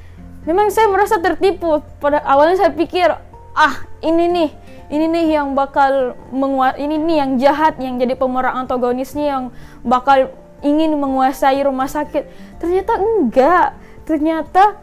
Memang 0.48 0.72
saya 0.72 0.88
merasa 0.88 1.20
tertipu. 1.20 1.84
Pada 2.00 2.24
awalnya 2.24 2.64
saya 2.64 2.72
pikir 2.72 3.12
ah 3.54 3.74
ini 4.02 4.26
nih 4.28 4.50
ini 4.92 5.06
nih 5.08 5.26
yang 5.40 5.56
bakal 5.56 6.18
menguat 6.34 6.76
ini 6.76 7.00
nih 7.00 7.16
yang 7.24 7.30
jahat 7.40 7.78
yang 7.80 7.96
jadi 7.96 8.18
pemeran 8.18 8.66
antagonisnya 8.66 9.24
yang 9.24 9.44
bakal 9.80 10.32
ingin 10.64 10.96
menguasai 10.96 11.60
rumah 11.64 11.88
sakit. 11.88 12.28
Ternyata 12.60 12.96
enggak. 13.00 13.76
Ternyata 14.04 14.80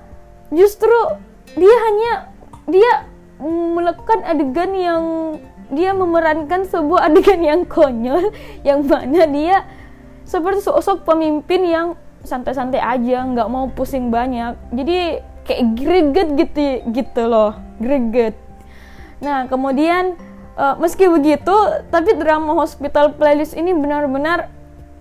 justru 0.53 0.93
dia 1.57 1.75
hanya 1.89 2.11
dia 2.69 2.91
melakukan 3.41 4.21
adegan 4.25 4.71
yang 4.77 5.03
dia 5.71 5.95
memerankan 5.95 6.67
sebuah 6.67 7.09
adegan 7.09 7.41
yang 7.41 7.61
konyol 7.65 8.29
yang 8.67 8.85
mana 8.85 9.25
dia 9.25 9.65
seperti 10.31 10.63
sosok 10.63 11.03
pemimpin 11.03 11.67
yang 11.67 11.87
santai-santai 12.23 12.79
aja 12.79 13.27
nggak 13.27 13.49
mau 13.51 13.67
pusing 13.67 14.07
banyak 14.07 14.55
jadi 14.71 15.25
kayak 15.43 15.63
greget 15.75 16.29
gitu 16.39 16.63
gitu 16.95 17.21
loh 17.27 17.57
greget 17.81 18.37
Nah, 19.21 19.45
kemudian 19.45 20.17
uh, 20.57 20.75
meski 20.81 21.05
begitu, 21.05 21.53
tapi 21.93 22.17
drama 22.17 22.57
Hospital 22.57 23.13
Playlist 23.13 23.53
ini 23.53 23.71
benar-benar 23.71 24.49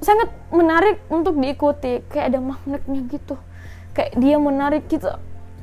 sangat 0.04 0.28
menarik 0.52 1.00
untuk 1.08 1.40
diikuti. 1.40 2.04
Kayak 2.12 2.36
ada 2.36 2.38
magnetnya 2.44 3.00
gitu. 3.08 3.40
Kayak 3.96 4.12
dia 4.20 4.36
menarik 4.36 4.84
kita. 4.86 5.16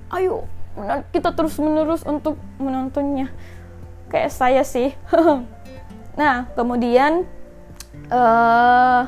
Ayo, 0.09 0.49
menarik 0.73 1.05
kita 1.13 1.29
terus-menerus 1.37 2.01
untuk 2.03 2.35
menontonnya. 2.57 3.29
Kayak 4.09 4.33
saya 4.33 4.65
sih. 4.65 4.97
nah, 6.19 6.49
kemudian 6.57 7.29
uh, 8.09 9.05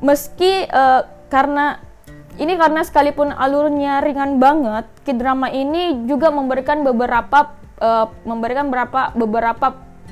meski 0.00 0.66
uh, 0.68 1.04
karena 1.28 1.80
ini 2.36 2.52
karena 2.60 2.84
sekalipun 2.84 3.32
alurnya 3.32 4.04
ringan 4.04 4.36
banget, 4.36 4.84
drama 5.16 5.48
ini 5.48 6.04
juga 6.04 6.28
memberikan 6.28 6.84
beberapa 6.84 7.56
uh, 7.80 8.12
memberikan 8.28 8.68
beberapa 8.68 9.12
beberapa 9.16 9.66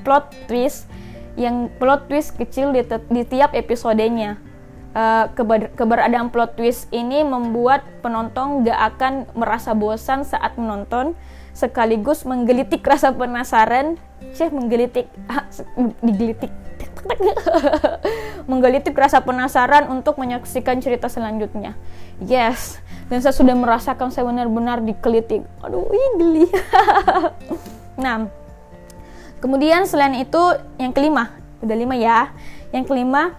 plot 0.04 0.32
twist 0.48 0.88
yang 1.36 1.68
plot 1.76 2.08
twist 2.08 2.32
kecil 2.38 2.72
di, 2.72 2.80
di 3.10 3.22
tiap 3.28 3.52
episodenya. 3.52 4.40
Uh, 4.94 5.26
keber 5.34 5.74
keberadaan 5.74 6.30
plot 6.30 6.54
twist 6.54 6.86
ini 6.94 7.26
membuat 7.26 7.82
penonton 7.98 8.62
gak 8.62 8.94
akan 8.94 9.26
merasa 9.34 9.74
bosan 9.74 10.22
saat 10.22 10.54
menonton, 10.54 11.18
sekaligus 11.50 12.22
menggelitik 12.22 12.80
rasa 12.86 13.10
penasaran. 13.10 13.98
Cih, 14.32 14.48
menggelitik, 14.48 15.10
digelitik, 16.06 16.48
menggelitik 18.50 18.96
rasa 18.96 19.20
penasaran 19.20 19.88
untuk 19.92 20.16
menyaksikan 20.20 20.80
cerita 20.80 21.08
selanjutnya. 21.08 21.76
Yes, 22.22 22.78
dan 23.10 23.20
saya 23.20 23.34
sudah 23.34 23.56
merasakan 23.56 24.10
saya 24.14 24.24
benar-benar 24.28 24.80
dikelitik. 24.80 25.42
Aduh 25.64 25.88
ih 25.90 26.10
geli. 26.20 26.46
Nah 27.94 28.26
kemudian 29.38 29.86
selain 29.86 30.18
itu 30.18 30.42
yang 30.82 30.90
kelima 30.90 31.30
udah 31.62 31.76
lima 31.78 31.94
ya. 31.94 32.34
Yang 32.74 32.90
kelima 32.90 33.38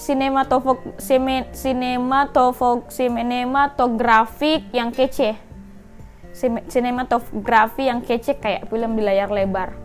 sinematofok 0.00 0.96
sinematofok 1.52 2.88
sinematografik 2.88 4.72
yang 4.72 4.88
kece. 4.88 5.36
Sinematografi 6.66 7.86
yang 7.86 8.00
kece 8.00 8.40
kayak 8.40 8.72
film 8.72 8.96
di 8.96 9.04
layar 9.04 9.28
lebar. 9.28 9.76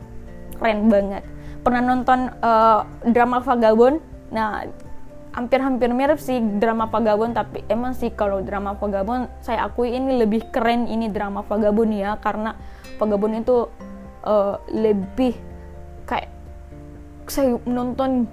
Keren 0.55 0.87
banget 0.87 1.38
pernah 1.69 1.86
nonton 1.86 2.34
uh, 2.41 2.82
drama 3.05 3.45
Vagabond 3.45 4.01
nah 4.34 4.65
hampir-hampir 5.38 5.93
mirip 5.93 6.17
sih 6.17 6.41
drama 6.58 6.89
Vagabond 6.89 7.38
tapi 7.38 7.62
emang 7.69 7.93
sih 7.93 8.10
kalau 8.10 8.41
drama 8.41 8.73
Vagabond 8.73 9.29
saya 9.45 9.69
akui 9.69 9.93
ini 9.93 10.17
lebih 10.17 10.49
keren 10.49 10.89
ini 10.89 11.13
drama 11.13 11.45
Vagabond 11.45 11.93
ya 11.93 12.17
karena 12.17 12.58
Vagabond 12.97 13.45
itu 13.45 13.69
uh, 14.25 14.58
lebih 14.73 15.38
kayak 16.10 16.34
saya 17.29 17.62
menonton 17.62 18.25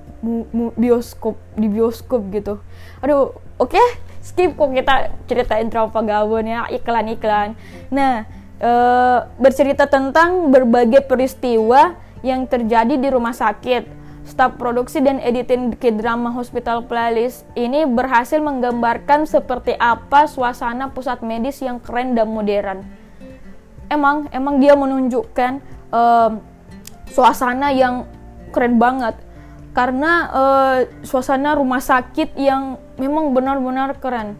bioskop 0.80 1.36
di 1.60 1.68
bioskop 1.68 2.24
gitu 2.32 2.56
aduh 3.04 3.36
oke 3.60 3.76
okay? 3.76 3.86
skip 4.24 4.56
kok 4.56 4.72
kita 4.72 5.12
ceritain 5.28 5.68
drama 5.68 5.92
Vagabond 5.92 6.48
ya 6.48 6.64
iklan-iklan 6.72 7.52
nah 7.92 8.24
uh, 8.64 9.28
bercerita 9.36 9.84
tentang 9.84 10.48
berbagai 10.48 11.04
peristiwa 11.04 12.05
yang 12.24 12.48
terjadi 12.48 12.96
di 12.96 13.08
rumah 13.12 13.36
sakit 13.36 14.06
Staf 14.26 14.58
produksi 14.58 14.98
dan 14.98 15.22
editing 15.22 15.78
K-drama 15.78 16.34
Hospital 16.34 16.82
Playlist 16.90 17.46
ini 17.54 17.86
berhasil 17.86 18.42
menggambarkan 18.42 19.22
seperti 19.22 19.78
apa 19.78 20.26
suasana 20.26 20.90
pusat 20.90 21.22
medis 21.22 21.62
yang 21.62 21.78
keren 21.78 22.18
dan 22.18 22.26
modern. 22.34 22.82
Emang, 23.86 24.26
emang 24.34 24.58
dia 24.58 24.74
menunjukkan 24.74 25.62
uh, 25.94 26.42
suasana 27.06 27.70
yang 27.70 28.10
keren 28.50 28.82
banget 28.82 29.14
karena 29.70 30.12
uh, 30.34 30.76
suasana 31.06 31.54
rumah 31.54 31.78
sakit 31.78 32.34
yang 32.34 32.82
memang 32.98 33.30
benar-benar 33.30 33.94
keren. 34.02 34.34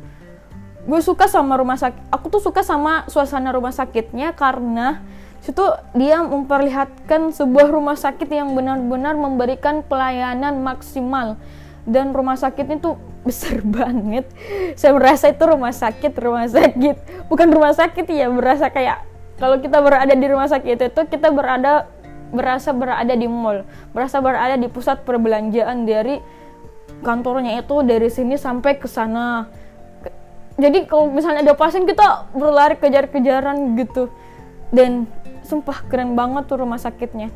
Gue 0.83 0.99
suka 0.99 1.31
sama 1.31 1.62
rumah 1.62 1.79
sakit. 1.79 2.11
Aku 2.11 2.27
tuh 2.27 2.43
suka 2.43 2.67
sama 2.67 3.07
suasana 3.07 3.55
rumah 3.55 3.71
sakitnya 3.71 4.35
karena 4.35 4.99
situ 5.47 5.63
dia 5.95 6.19
memperlihatkan 6.27 7.31
sebuah 7.31 7.71
rumah 7.71 7.95
sakit 7.95 8.27
yang 8.27 8.59
benar-benar 8.59 9.15
memberikan 9.15 9.87
pelayanan 9.87 10.59
maksimal. 10.59 11.39
Dan 11.87 12.11
rumah 12.11 12.35
sakitnya 12.35 12.83
tuh 12.83 12.99
besar 13.27 13.63
banget. 13.63 14.27
Saya 14.75 14.99
merasa 14.99 15.31
itu 15.31 15.43
rumah 15.47 15.71
sakit 15.71 16.13
rumah 16.19 16.51
sakit. 16.51 17.31
Bukan 17.31 17.49
rumah 17.55 17.71
sakit 17.71 18.07
ya 18.11 18.27
berasa 18.27 18.75
kayak 18.75 19.07
kalau 19.39 19.63
kita 19.63 19.79
berada 19.79 20.11
di 20.17 20.27
rumah 20.27 20.49
sakit 20.51 20.91
itu 20.91 21.01
kita 21.07 21.31
berada 21.31 21.87
berasa 22.35 22.75
berada 22.75 23.15
di 23.15 23.31
mall. 23.31 23.63
Berasa 23.95 24.19
berada 24.19 24.59
di 24.59 24.67
pusat 24.67 25.07
perbelanjaan 25.07 25.87
dari 25.87 26.19
kantornya 27.07 27.63
itu 27.63 27.87
dari 27.87 28.11
sini 28.11 28.35
sampai 28.35 28.83
ke 28.83 28.91
sana. 28.91 29.47
Jadi 30.57 30.89
kalau 30.89 31.13
misalnya 31.13 31.45
ada 31.45 31.55
pasien 31.55 31.85
kita 31.85 32.33
berlari 32.33 32.81
kejar-kejaran 32.81 33.77
gitu. 33.77 34.09
Dan 34.73 35.07
sumpah 35.47 35.87
keren 35.87 36.19
banget 36.19 36.51
tuh 36.51 36.59
rumah 36.59 36.77
sakitnya. 36.83 37.31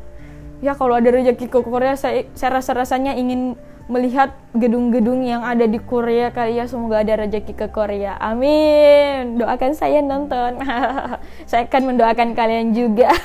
Ya 0.61 0.77
kalau 0.77 0.99
ada 0.99 1.09
rezeki 1.09 1.49
ke 1.49 1.59
Korea 1.63 1.97
saya, 1.97 2.27
saya 2.37 2.61
rasa 2.61 2.77
rasanya 2.77 3.17
ingin 3.17 3.57
melihat 3.89 4.31
gedung-gedung 4.53 5.25
yang 5.25 5.41
ada 5.41 5.67
di 5.67 5.81
Korea 5.81 6.29
kali 6.31 6.61
ya 6.61 6.69
semoga 6.69 7.01
ada 7.01 7.25
rezeki 7.25 7.53
ke 7.55 7.67
Korea. 7.73 8.15
Amin. 8.21 9.41
Doakan 9.41 9.73
saya 9.73 9.99
nonton. 9.99 10.61
Saya 11.49 11.67
akan 11.67 11.95
mendoakan 11.95 12.35
kalian 12.35 12.75
juga. 12.75 13.11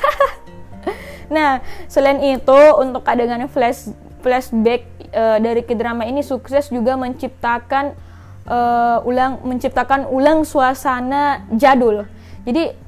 Nah 1.27 1.59
selain 1.91 2.23
itu 2.23 2.61
untuk 2.79 3.03
adegan 3.03 3.43
flash 3.51 3.91
flashback 4.23 4.87
uh, 5.11 5.43
dari 5.43 5.67
drama 5.75 6.07
ini 6.07 6.23
sukses 6.23 6.71
juga 6.71 6.95
menciptakan 6.95 7.99
uh, 8.47 9.03
ulang 9.03 9.43
menciptakan 9.43 10.07
ulang 10.07 10.47
suasana 10.47 11.43
jadul. 11.51 12.07
Jadi 12.47 12.86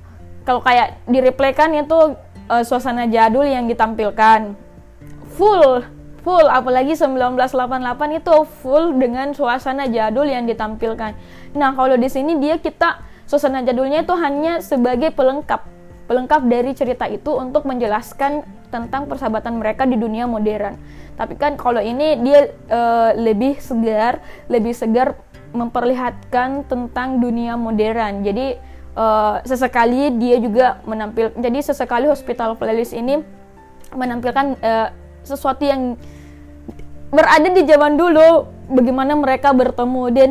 kalau 0.49 0.65
kayak 0.65 1.05
di 1.05 1.21
replay 1.21 1.53
kan 1.53 1.77
itu 1.77 2.17
uh, 2.49 2.65
suasana 2.65 3.05
jadul 3.05 3.45
yang 3.45 3.69
ditampilkan 3.69 4.57
full 5.37 5.85
full 6.25 6.47
apalagi 6.49 6.97
1988 6.97 8.17
itu 8.17 8.35
full 8.65 8.97
dengan 8.97 9.37
suasana 9.37 9.85
jadul 9.93 10.25
yang 10.25 10.49
ditampilkan. 10.49 11.13
Nah, 11.53 11.77
kalau 11.77 12.01
di 12.01 12.09
sini 12.09 12.41
dia 12.41 12.57
kita 12.57 13.05
suasana 13.29 13.61
jadulnya 13.61 14.09
itu 14.09 14.17
hanya 14.17 14.65
sebagai 14.65 15.13
pelengkap 15.13 15.69
pelengkap 16.09 16.41
dari 16.49 16.73
cerita 16.73 17.05
itu 17.05 17.37
untuk 17.37 17.69
menjelaskan 17.69 18.41
tentang 18.73 19.05
persahabatan 19.05 19.61
mereka 19.61 19.85
di 19.85 20.01
dunia 20.01 20.25
modern. 20.25 20.81
Tapi 21.21 21.37
kan 21.37 21.61
kalau 21.61 21.85
ini 21.85 22.17
dia 22.25 22.49
uh, 22.73 23.13
lebih 23.13 23.61
segar, 23.61 24.25
lebih 24.49 24.73
segar 24.73 25.21
memperlihatkan 25.53 26.65
tentang 26.69 27.21
dunia 27.21 27.57
modern. 27.61 28.25
Jadi 28.25 28.68
uh, 28.99 29.39
sesekali 29.47 30.11
dia 30.19 30.43
juga 30.43 30.83
menampil 30.83 31.31
jadi 31.39 31.63
sesekali 31.63 32.11
hospital 32.11 32.59
playlist 32.59 32.93
ini 32.93 33.23
menampilkan 33.95 34.59
uh, 34.59 34.91
sesuatu 35.25 35.65
yang 35.65 35.97
berada 37.09 37.49
di 37.49 37.65
zaman 37.65 37.97
dulu 37.97 38.49
bagaimana 38.73 39.17
mereka 39.17 39.53
bertemu. 39.57 40.05
Dan 40.13 40.31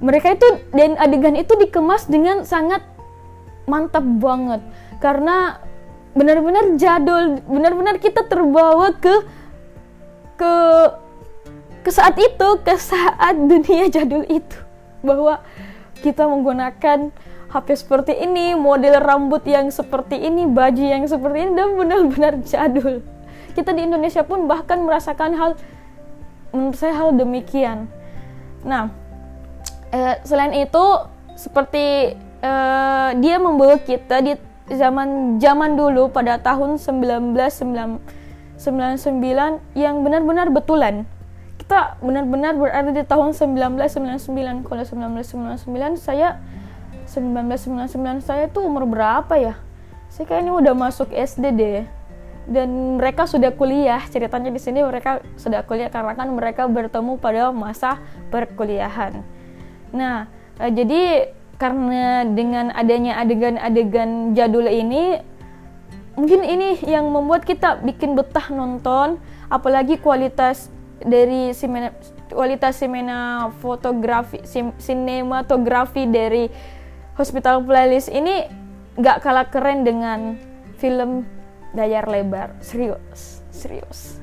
mereka 0.00 0.34
itu 0.34 0.46
dan 0.74 0.96
adegan 0.98 1.36
itu 1.38 1.54
dikemas 1.58 2.06
dengan 2.10 2.42
sangat 2.42 2.82
mantap 3.70 4.02
banget. 4.02 4.62
Karena 4.98 5.60
benar-benar 6.10 6.74
jadul 6.74 7.38
benar-benar 7.46 8.02
kita 8.02 8.26
terbawa 8.26 8.90
ke 8.98 9.14
ke 10.34 10.52
ke 11.86 11.90
saat 11.94 12.18
itu 12.18 12.48
ke 12.66 12.74
saat 12.74 13.38
dunia 13.38 13.86
jadul 13.86 14.26
itu. 14.26 14.58
Bahwa 15.00 15.40
kita 16.00 16.26
menggunakan 16.26 17.12
HP 17.50 17.82
seperti 17.82 18.14
ini 18.14 18.54
model 18.54 19.02
rambut 19.02 19.42
yang 19.42 19.74
seperti 19.74 20.22
ini 20.22 20.46
baju 20.46 20.84
yang 20.86 21.02
seperti 21.02 21.50
ini 21.50 21.52
dan 21.58 21.74
benar-benar 21.74 22.38
jadul. 22.46 23.02
Kita 23.58 23.74
di 23.74 23.90
Indonesia 23.90 24.22
pun 24.22 24.46
bahkan 24.46 24.78
merasakan 24.86 25.34
hal 25.34 25.50
menurut 26.54 26.78
saya 26.78 26.94
hal 26.94 27.10
demikian. 27.18 27.90
Nah 28.62 28.94
eh, 29.90 30.22
selain 30.22 30.54
itu 30.54 30.84
seperti 31.34 32.14
eh, 32.38 33.10
dia 33.18 33.36
membawa 33.42 33.82
kita 33.82 34.22
di 34.22 34.38
zaman 34.70 35.42
zaman 35.42 35.74
dulu 35.74 36.06
pada 36.14 36.38
tahun 36.38 36.78
1999 36.78 37.98
yang 39.74 39.94
benar-benar 40.06 40.54
betulan. 40.54 41.02
Kita 41.58 41.98
benar-benar 41.98 42.54
berada 42.54 42.94
di 42.94 43.02
tahun 43.02 43.34
1999 43.34 44.70
kalau 44.70 44.82
1999 44.86 45.98
saya 45.98 46.38
1999 47.10 48.22
saya 48.22 48.46
tuh 48.46 48.70
umur 48.70 48.86
berapa 48.86 49.34
ya? 49.34 49.54
Saya 50.06 50.30
kayaknya 50.30 50.54
udah 50.54 50.74
masuk 50.78 51.10
SD 51.10 51.44
deh. 51.58 51.82
Dan 52.50 52.98
mereka 52.98 53.26
sudah 53.26 53.50
kuliah 53.54 54.00
ceritanya 54.10 54.50
di 54.50 54.58
sini 54.58 54.82
mereka 54.82 55.22
sudah 55.38 55.62
kuliah 55.66 55.90
karena 55.90 56.16
kan 56.16 56.30
mereka 56.30 56.66
bertemu 56.66 57.18
pada 57.18 57.50
masa 57.50 57.98
perkuliahan. 58.30 59.22
Nah 59.90 60.30
eh, 60.58 60.72
jadi 60.72 61.30
karena 61.60 62.24
dengan 62.24 62.72
adanya 62.72 63.20
adegan-adegan 63.20 64.32
jadul 64.32 64.64
ini 64.64 65.20
mungkin 66.16 66.40
ini 66.40 66.80
yang 66.88 67.12
membuat 67.12 67.44
kita 67.44 67.84
bikin 67.84 68.16
betah 68.16 68.48
nonton 68.48 69.20
apalagi 69.52 70.00
kualitas 70.00 70.72
dari 71.04 71.52
simena, 71.52 71.92
kualitas 72.32 72.80
simena 72.80 73.48
fotografi 73.60 74.40
sim, 74.48 74.72
sinematografi 74.80 76.08
dari 76.08 76.48
Hospital 77.20 77.60
Playlist 77.60 78.08
ini 78.08 78.48
gak 78.96 79.20
kalah 79.20 79.52
keren 79.52 79.84
dengan 79.84 80.40
film 80.80 81.28
layar 81.76 82.08
lebar. 82.08 82.56
Serius 82.64 83.44
serius. 83.52 84.16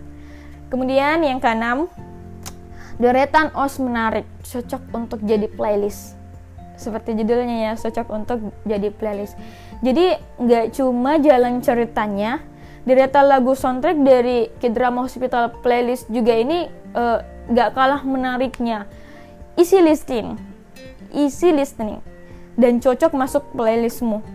Kemudian 0.73 1.21
yang 1.21 1.37
keenam 1.37 1.85
Doretan 2.97 3.53
Os 3.53 3.77
menarik 3.77 4.25
cocok 4.41 4.81
untuk 4.89 5.21
jadi 5.21 5.45
playlist. 5.45 6.17
Seperti 6.73 7.13
judulnya 7.13 7.69
ya 7.69 7.73
cocok 7.77 8.07
untuk 8.09 8.49
jadi 8.65 8.89
playlist. 8.89 9.37
Jadi 9.85 10.17
nggak 10.41 10.73
cuma 10.73 11.21
jalan 11.21 11.61
ceritanya 11.61 12.41
deretan 12.89 13.29
lagu 13.29 13.53
soundtrack 13.53 14.01
dari 14.01 14.49
K-drama 14.57 15.05
Hospital 15.05 15.61
playlist 15.61 16.09
juga 16.09 16.33
ini 16.33 16.65
uh, 16.97 17.21
nggak 17.53 17.69
kalah 17.77 18.01
menariknya. 18.01 18.89
Isi 19.53 19.77
listening 19.77 20.57
isi 21.13 21.55
listening 21.55 22.03
dan 22.57 22.81
cocok 22.81 23.13
masuk 23.13 23.43
playlistmu 23.53 24.25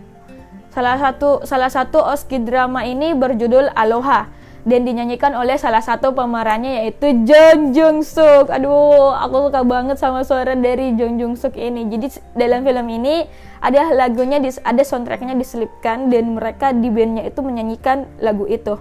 salah 0.73 0.97
satu 0.97 1.45
salah 1.45 1.69
satu 1.69 2.01
oski 2.01 2.41
drama 2.41 2.81
ini 2.81 3.13
berjudul 3.13 3.69
Aloha 3.77 4.25
dan 4.63 4.87
dinyanyikan 4.87 5.35
oleh 5.35 5.59
salah 5.59 5.83
satu 5.83 6.15
pemerannya 6.15 6.83
yaitu 6.83 7.11
Jung 7.27 7.75
Jung 7.75 7.99
Suk. 7.99 8.47
Aduh, 8.47 9.11
aku 9.11 9.51
suka 9.51 9.61
banget 9.67 9.99
sama 9.99 10.23
suara 10.23 10.55
dari 10.55 10.95
Jung 10.95 11.19
Jung 11.19 11.35
Suk 11.35 11.59
ini. 11.59 11.83
Jadi 11.91 12.23
dalam 12.33 12.63
film 12.63 12.87
ini 12.87 13.27
ada 13.59 13.91
lagunya 13.91 14.39
ada 14.39 14.83
soundtracknya 14.83 15.35
diselipkan 15.35 16.07
dan 16.07 16.39
mereka 16.39 16.71
di 16.71 16.87
bandnya 16.87 17.27
itu 17.27 17.43
menyanyikan 17.43 18.07
lagu 18.23 18.47
itu. 18.47 18.79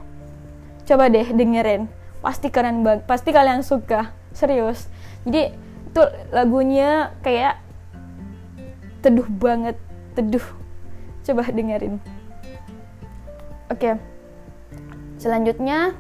Coba 0.87 1.11
deh 1.11 1.27
dengerin, 1.27 1.91
pasti 2.23 2.51
keren 2.51 2.87
banget, 2.87 3.07
pasti 3.07 3.35
kalian 3.35 3.67
suka, 3.67 4.15
serius. 4.35 4.87
Jadi 5.27 5.55
itu 5.93 6.03
lagunya 6.31 7.11
kayak 7.27 7.59
teduh 9.03 9.27
banget, 9.27 9.77
teduh. 10.15 10.47
Coba 11.27 11.43
dengerin. 11.51 11.99
Oke. 13.71 13.99
Selanjutnya 15.19 15.95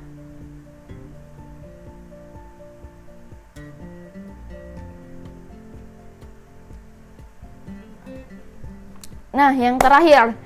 Nah, 9.32 9.48
yang 9.56 9.80
terakhir, 9.80 10.36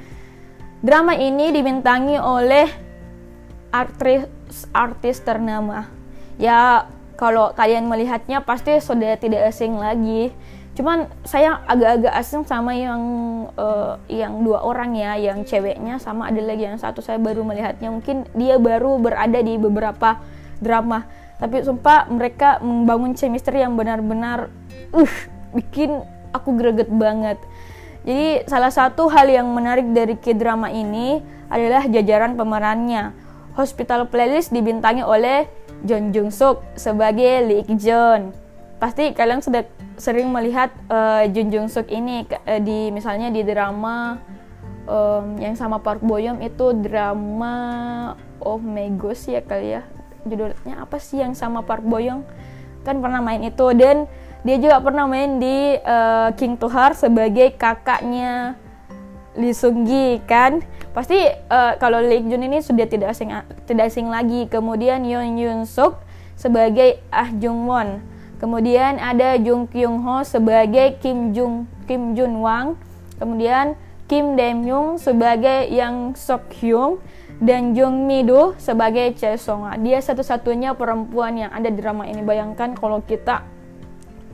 drama 0.79 1.19
ini 1.19 1.51
dibintangi 1.51 2.23
oleh 2.23 2.71
artis 3.75 4.31
artis 4.71 5.19
ternama. 5.27 5.91
Ya, 6.39 6.87
kalau 7.19 7.51
kalian 7.51 7.91
melihatnya 7.91 8.47
pasti 8.47 8.79
sudah 8.79 9.19
tidak 9.19 9.51
asing 9.51 9.75
lagi 9.75 10.31
cuman 10.77 11.09
saya 11.25 11.65
agak-agak 11.65 12.13
asing 12.21 12.45
sama 12.45 12.77
yang 12.77 13.01
uh, 13.57 13.97
yang 14.13 14.45
dua 14.45 14.61
orang 14.61 14.93
ya 14.93 15.17
yang 15.17 15.43
ceweknya 15.43 15.97
sama 15.97 16.29
ada 16.29 16.39
lagi 16.45 16.69
yang 16.69 16.77
satu. 16.77 17.01
Saya 17.01 17.17
baru 17.17 17.43
melihatnya. 17.43 17.89
Mungkin 17.89 18.29
dia 18.37 18.61
baru 18.61 19.01
berada 19.01 19.41
di 19.41 19.57
beberapa 19.57 20.21
drama. 20.61 21.09
Tapi 21.41 21.65
sumpah 21.65 22.09
mereka 22.13 22.61
membangun 22.61 23.17
chemistry 23.17 23.65
yang 23.65 23.75
benar-benar 23.75 24.53
uh 24.93 25.15
bikin 25.57 26.05
aku 26.37 26.53
greget 26.53 26.93
banget. 26.93 27.41
Jadi 28.07 28.47
salah 28.47 28.71
satu 28.71 29.11
hal 29.11 29.27
yang 29.27 29.49
menarik 29.51 29.91
dari 29.91 30.15
K-drama 30.15 30.71
ini 30.71 31.19
adalah 31.51 31.89
jajaran 31.89 32.39
pemerannya. 32.39 33.11
Hospital 33.57 34.13
Playlist 34.13 34.53
dibintangi 34.53 35.01
oleh 35.01 35.49
John 35.83 36.13
Jung 36.13 36.31
Suk 36.31 36.61
sebagai 36.77 37.43
Lee 37.49 37.65
Ik 37.65 37.73
Jeon. 37.81 38.31
Pasti 38.77 39.17
kalian 39.17 39.41
sudah 39.41 39.65
sering 39.97 40.29
melihat 40.29 40.73
uh, 40.93 41.25
Jun 41.33 41.49
Jung 41.49 41.69
Suk 41.73 41.89
ini 41.89 42.29
uh, 42.29 42.61
di 42.61 42.93
misalnya 42.93 43.33
di 43.33 43.43
drama 43.43 44.21
um, 44.87 45.37
yang 45.41 45.57
sama 45.57 45.81
Park 45.83 46.05
Bo 46.05 46.17
Young 46.21 46.41
itu 46.41 46.73
drama 46.77 47.55
Oh 48.41 48.61
My 48.61 48.93
ya 49.27 49.43
kali 49.43 49.69
ya. 49.81 49.83
Judulnya 50.27 50.83
apa 50.83 50.99
sih 51.01 51.21
yang 51.21 51.33
sama 51.33 51.65
Park 51.65 51.83
Bo 51.83 51.99
Young 51.99 52.23
kan 52.87 53.03
pernah 53.03 53.19
main 53.25 53.43
itu. 53.43 53.67
Dan 53.75 54.07
dia 54.47 54.57
juga 54.63 54.79
pernah 54.79 55.09
main 55.11 55.43
di 55.43 55.75
uh, 55.83 56.31
King 56.39 56.55
Tuhar 56.61 56.95
sebagai 56.95 57.57
kakaknya 57.59 58.55
Lee 59.35 59.57
Sung 59.57 59.89
Gi 59.89 60.23
kan? 60.29 60.63
Pasti 60.93 61.19
uh, 61.51 61.77
kalau 61.77 62.01
Lee 62.01 62.25
Jun 62.25 62.47
ini 62.47 62.63
sudah 62.63 62.87
tidak 62.87 63.17
asing 63.17 63.33
tidak 63.67 63.91
asing 63.91 64.13
lagi. 64.13 64.47
Kemudian 64.47 65.03
Yoon 65.03 65.41
Yun 65.41 65.61
Suk 65.65 65.99
sebagai 66.37 67.01
Ah 67.09 67.33
Jung 67.33 67.65
Won 67.65 68.16
Kemudian 68.37 69.01
ada 69.01 69.37
Jung 69.41 69.65
Kyung 69.65 70.05
Ho 70.05 70.21
sebagai 70.21 71.01
Kim 71.01 71.33
Jung 71.33 71.65
Kim 71.89 72.13
Jun 72.13 72.45
Wang. 72.45 72.77
Kemudian 73.17 73.81
Kim 74.07 74.39
Dae 74.39 74.55
Myung 74.55 75.03
sebagai 75.03 75.67
Yang 75.67 76.21
Sok 76.21 76.45
Hyung 76.63 77.03
dan 77.43 77.75
Jung 77.75 78.07
Mi 78.07 78.23
Do 78.23 78.55
sebagai 78.57 79.13
Chae 79.19 79.35
Song 79.37 79.67
Dia 79.83 79.99
satu-satunya 79.99 80.79
perempuan 80.79 81.35
yang 81.35 81.51
ada 81.51 81.67
di 81.67 81.81
drama 81.81 82.07
ini. 82.07 82.23
Bayangkan 82.23 82.79
kalau 82.79 83.03
kita 83.03 83.43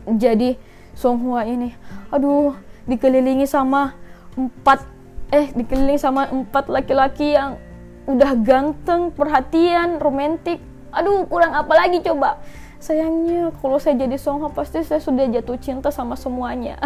jadi 0.04 0.58
Song 0.92 1.24
Hwa 1.24 1.48
ini. 1.48 1.72
Aduh, 2.12 2.52
dikelilingi 2.84 3.48
sama 3.48 3.96
empat 4.36 4.84
eh 5.32 5.48
dikelilingi 5.56 6.00
sama 6.00 6.28
empat 6.28 6.68
laki-laki 6.68 7.32
yang 7.32 7.56
udah 8.04 8.36
ganteng, 8.44 9.14
perhatian, 9.14 9.96
romantis. 10.02 10.60
Aduh, 10.92 11.24
kurang 11.24 11.56
apa 11.56 11.72
lagi 11.72 12.04
coba? 12.04 12.42
Sayangnya 12.82 13.54
kalau 13.62 13.78
saya 13.78 13.94
jadi 13.94 14.18
Songha 14.18 14.50
pasti 14.50 14.82
saya 14.82 14.98
sudah 14.98 15.30
jatuh 15.30 15.54
cinta 15.62 15.94
sama 15.94 16.18
semuanya. 16.18 16.82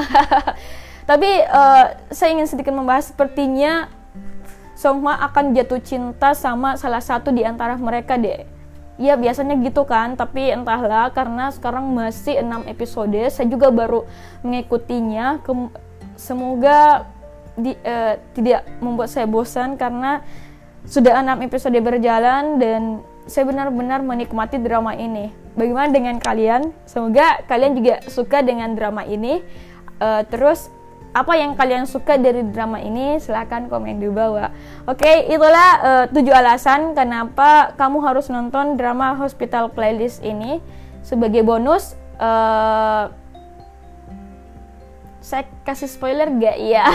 Tapi 1.08 1.30
uh, 1.48 1.96
saya 2.12 2.36
ingin 2.36 2.44
sedikit 2.44 2.76
membahas 2.76 3.08
sepertinya 3.08 3.88
Songha 4.76 5.16
akan 5.24 5.56
jatuh 5.56 5.80
cinta 5.80 6.36
sama 6.36 6.76
salah 6.76 7.00
satu 7.00 7.32
di 7.32 7.40
antara 7.40 7.80
mereka 7.80 8.20
deh 8.20 8.44
ya 8.96 9.12
biasanya 9.16 9.60
gitu 9.60 9.84
kan 9.84 10.16
tapi 10.16 10.48
entahlah 10.48 11.12
karena 11.12 11.52
sekarang 11.52 11.92
masih 11.92 12.40
6 12.40 12.64
episode 12.64 13.20
saya 13.32 13.46
juga 13.48 13.72
baru 13.72 14.04
mengikutinya. 14.44 15.40
Semoga 16.16 17.04
di, 17.56 17.76
uh, 17.76 18.16
tidak 18.32 18.64
membuat 18.80 19.12
saya 19.12 19.28
bosan 19.28 19.76
karena 19.76 20.24
sudah 20.88 21.20
6 21.20 21.44
episode 21.44 21.76
berjalan 21.80 22.56
dan 22.56 23.04
saya 23.26 23.44
benar-benar 23.46 24.02
menikmati 24.06 24.62
drama 24.62 24.94
ini. 24.94 25.34
Bagaimana 25.58 25.90
dengan 25.90 26.16
kalian? 26.22 26.70
Semoga 26.86 27.42
kalian 27.50 27.74
juga 27.74 28.02
suka 28.06 28.42
dengan 28.42 28.74
drama 28.78 29.02
ini. 29.02 29.42
Uh, 29.98 30.22
terus 30.28 30.70
apa 31.16 31.32
yang 31.32 31.56
kalian 31.56 31.88
suka 31.88 32.20
dari 32.20 32.44
drama 32.52 32.76
ini 32.76 33.16
silahkan 33.16 33.72
komen 33.72 33.96
di 33.96 34.12
bawah 34.12 34.52
oke 34.84 35.32
itulah 35.32 35.70
uh, 35.80 36.04
tujuh 36.12 36.28
alasan 36.28 36.92
kenapa 36.92 37.72
kamu 37.80 38.04
harus 38.04 38.28
nonton 38.28 38.76
drama 38.76 39.16
Hospital 39.16 39.72
Playlist 39.72 40.20
ini 40.20 40.60
sebagai 41.00 41.40
bonus 41.40 41.96
uh, 42.20 43.08
saya 45.26 45.42
kasih 45.66 45.90
spoiler 45.90 46.30
gak 46.38 46.54
ya 46.62 46.86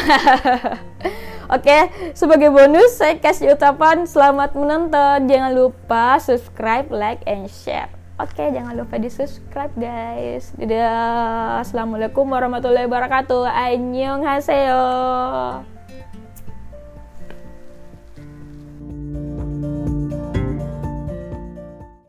Oke, 1.51 1.91
sebagai 2.15 2.47
bonus 2.47 2.95
saya 2.95 3.19
kasih 3.19 3.59
ucapan 3.59 4.07
selamat 4.07 4.55
menonton. 4.55 5.27
Jangan 5.27 5.51
lupa 5.51 6.15
subscribe, 6.15 6.87
like, 6.87 7.19
and 7.27 7.51
share. 7.51 7.91
Oke, 8.23 8.55
jangan 8.55 8.71
lupa 8.71 8.95
di 8.95 9.11
subscribe 9.11 9.75
guys. 9.75 10.55
Dadah. 10.55 11.59
Assalamualaikum 11.59 12.23
warahmatullahi 12.23 12.87
wabarakatuh. 12.87 13.51
Annyeonghaseyo. 13.51 14.79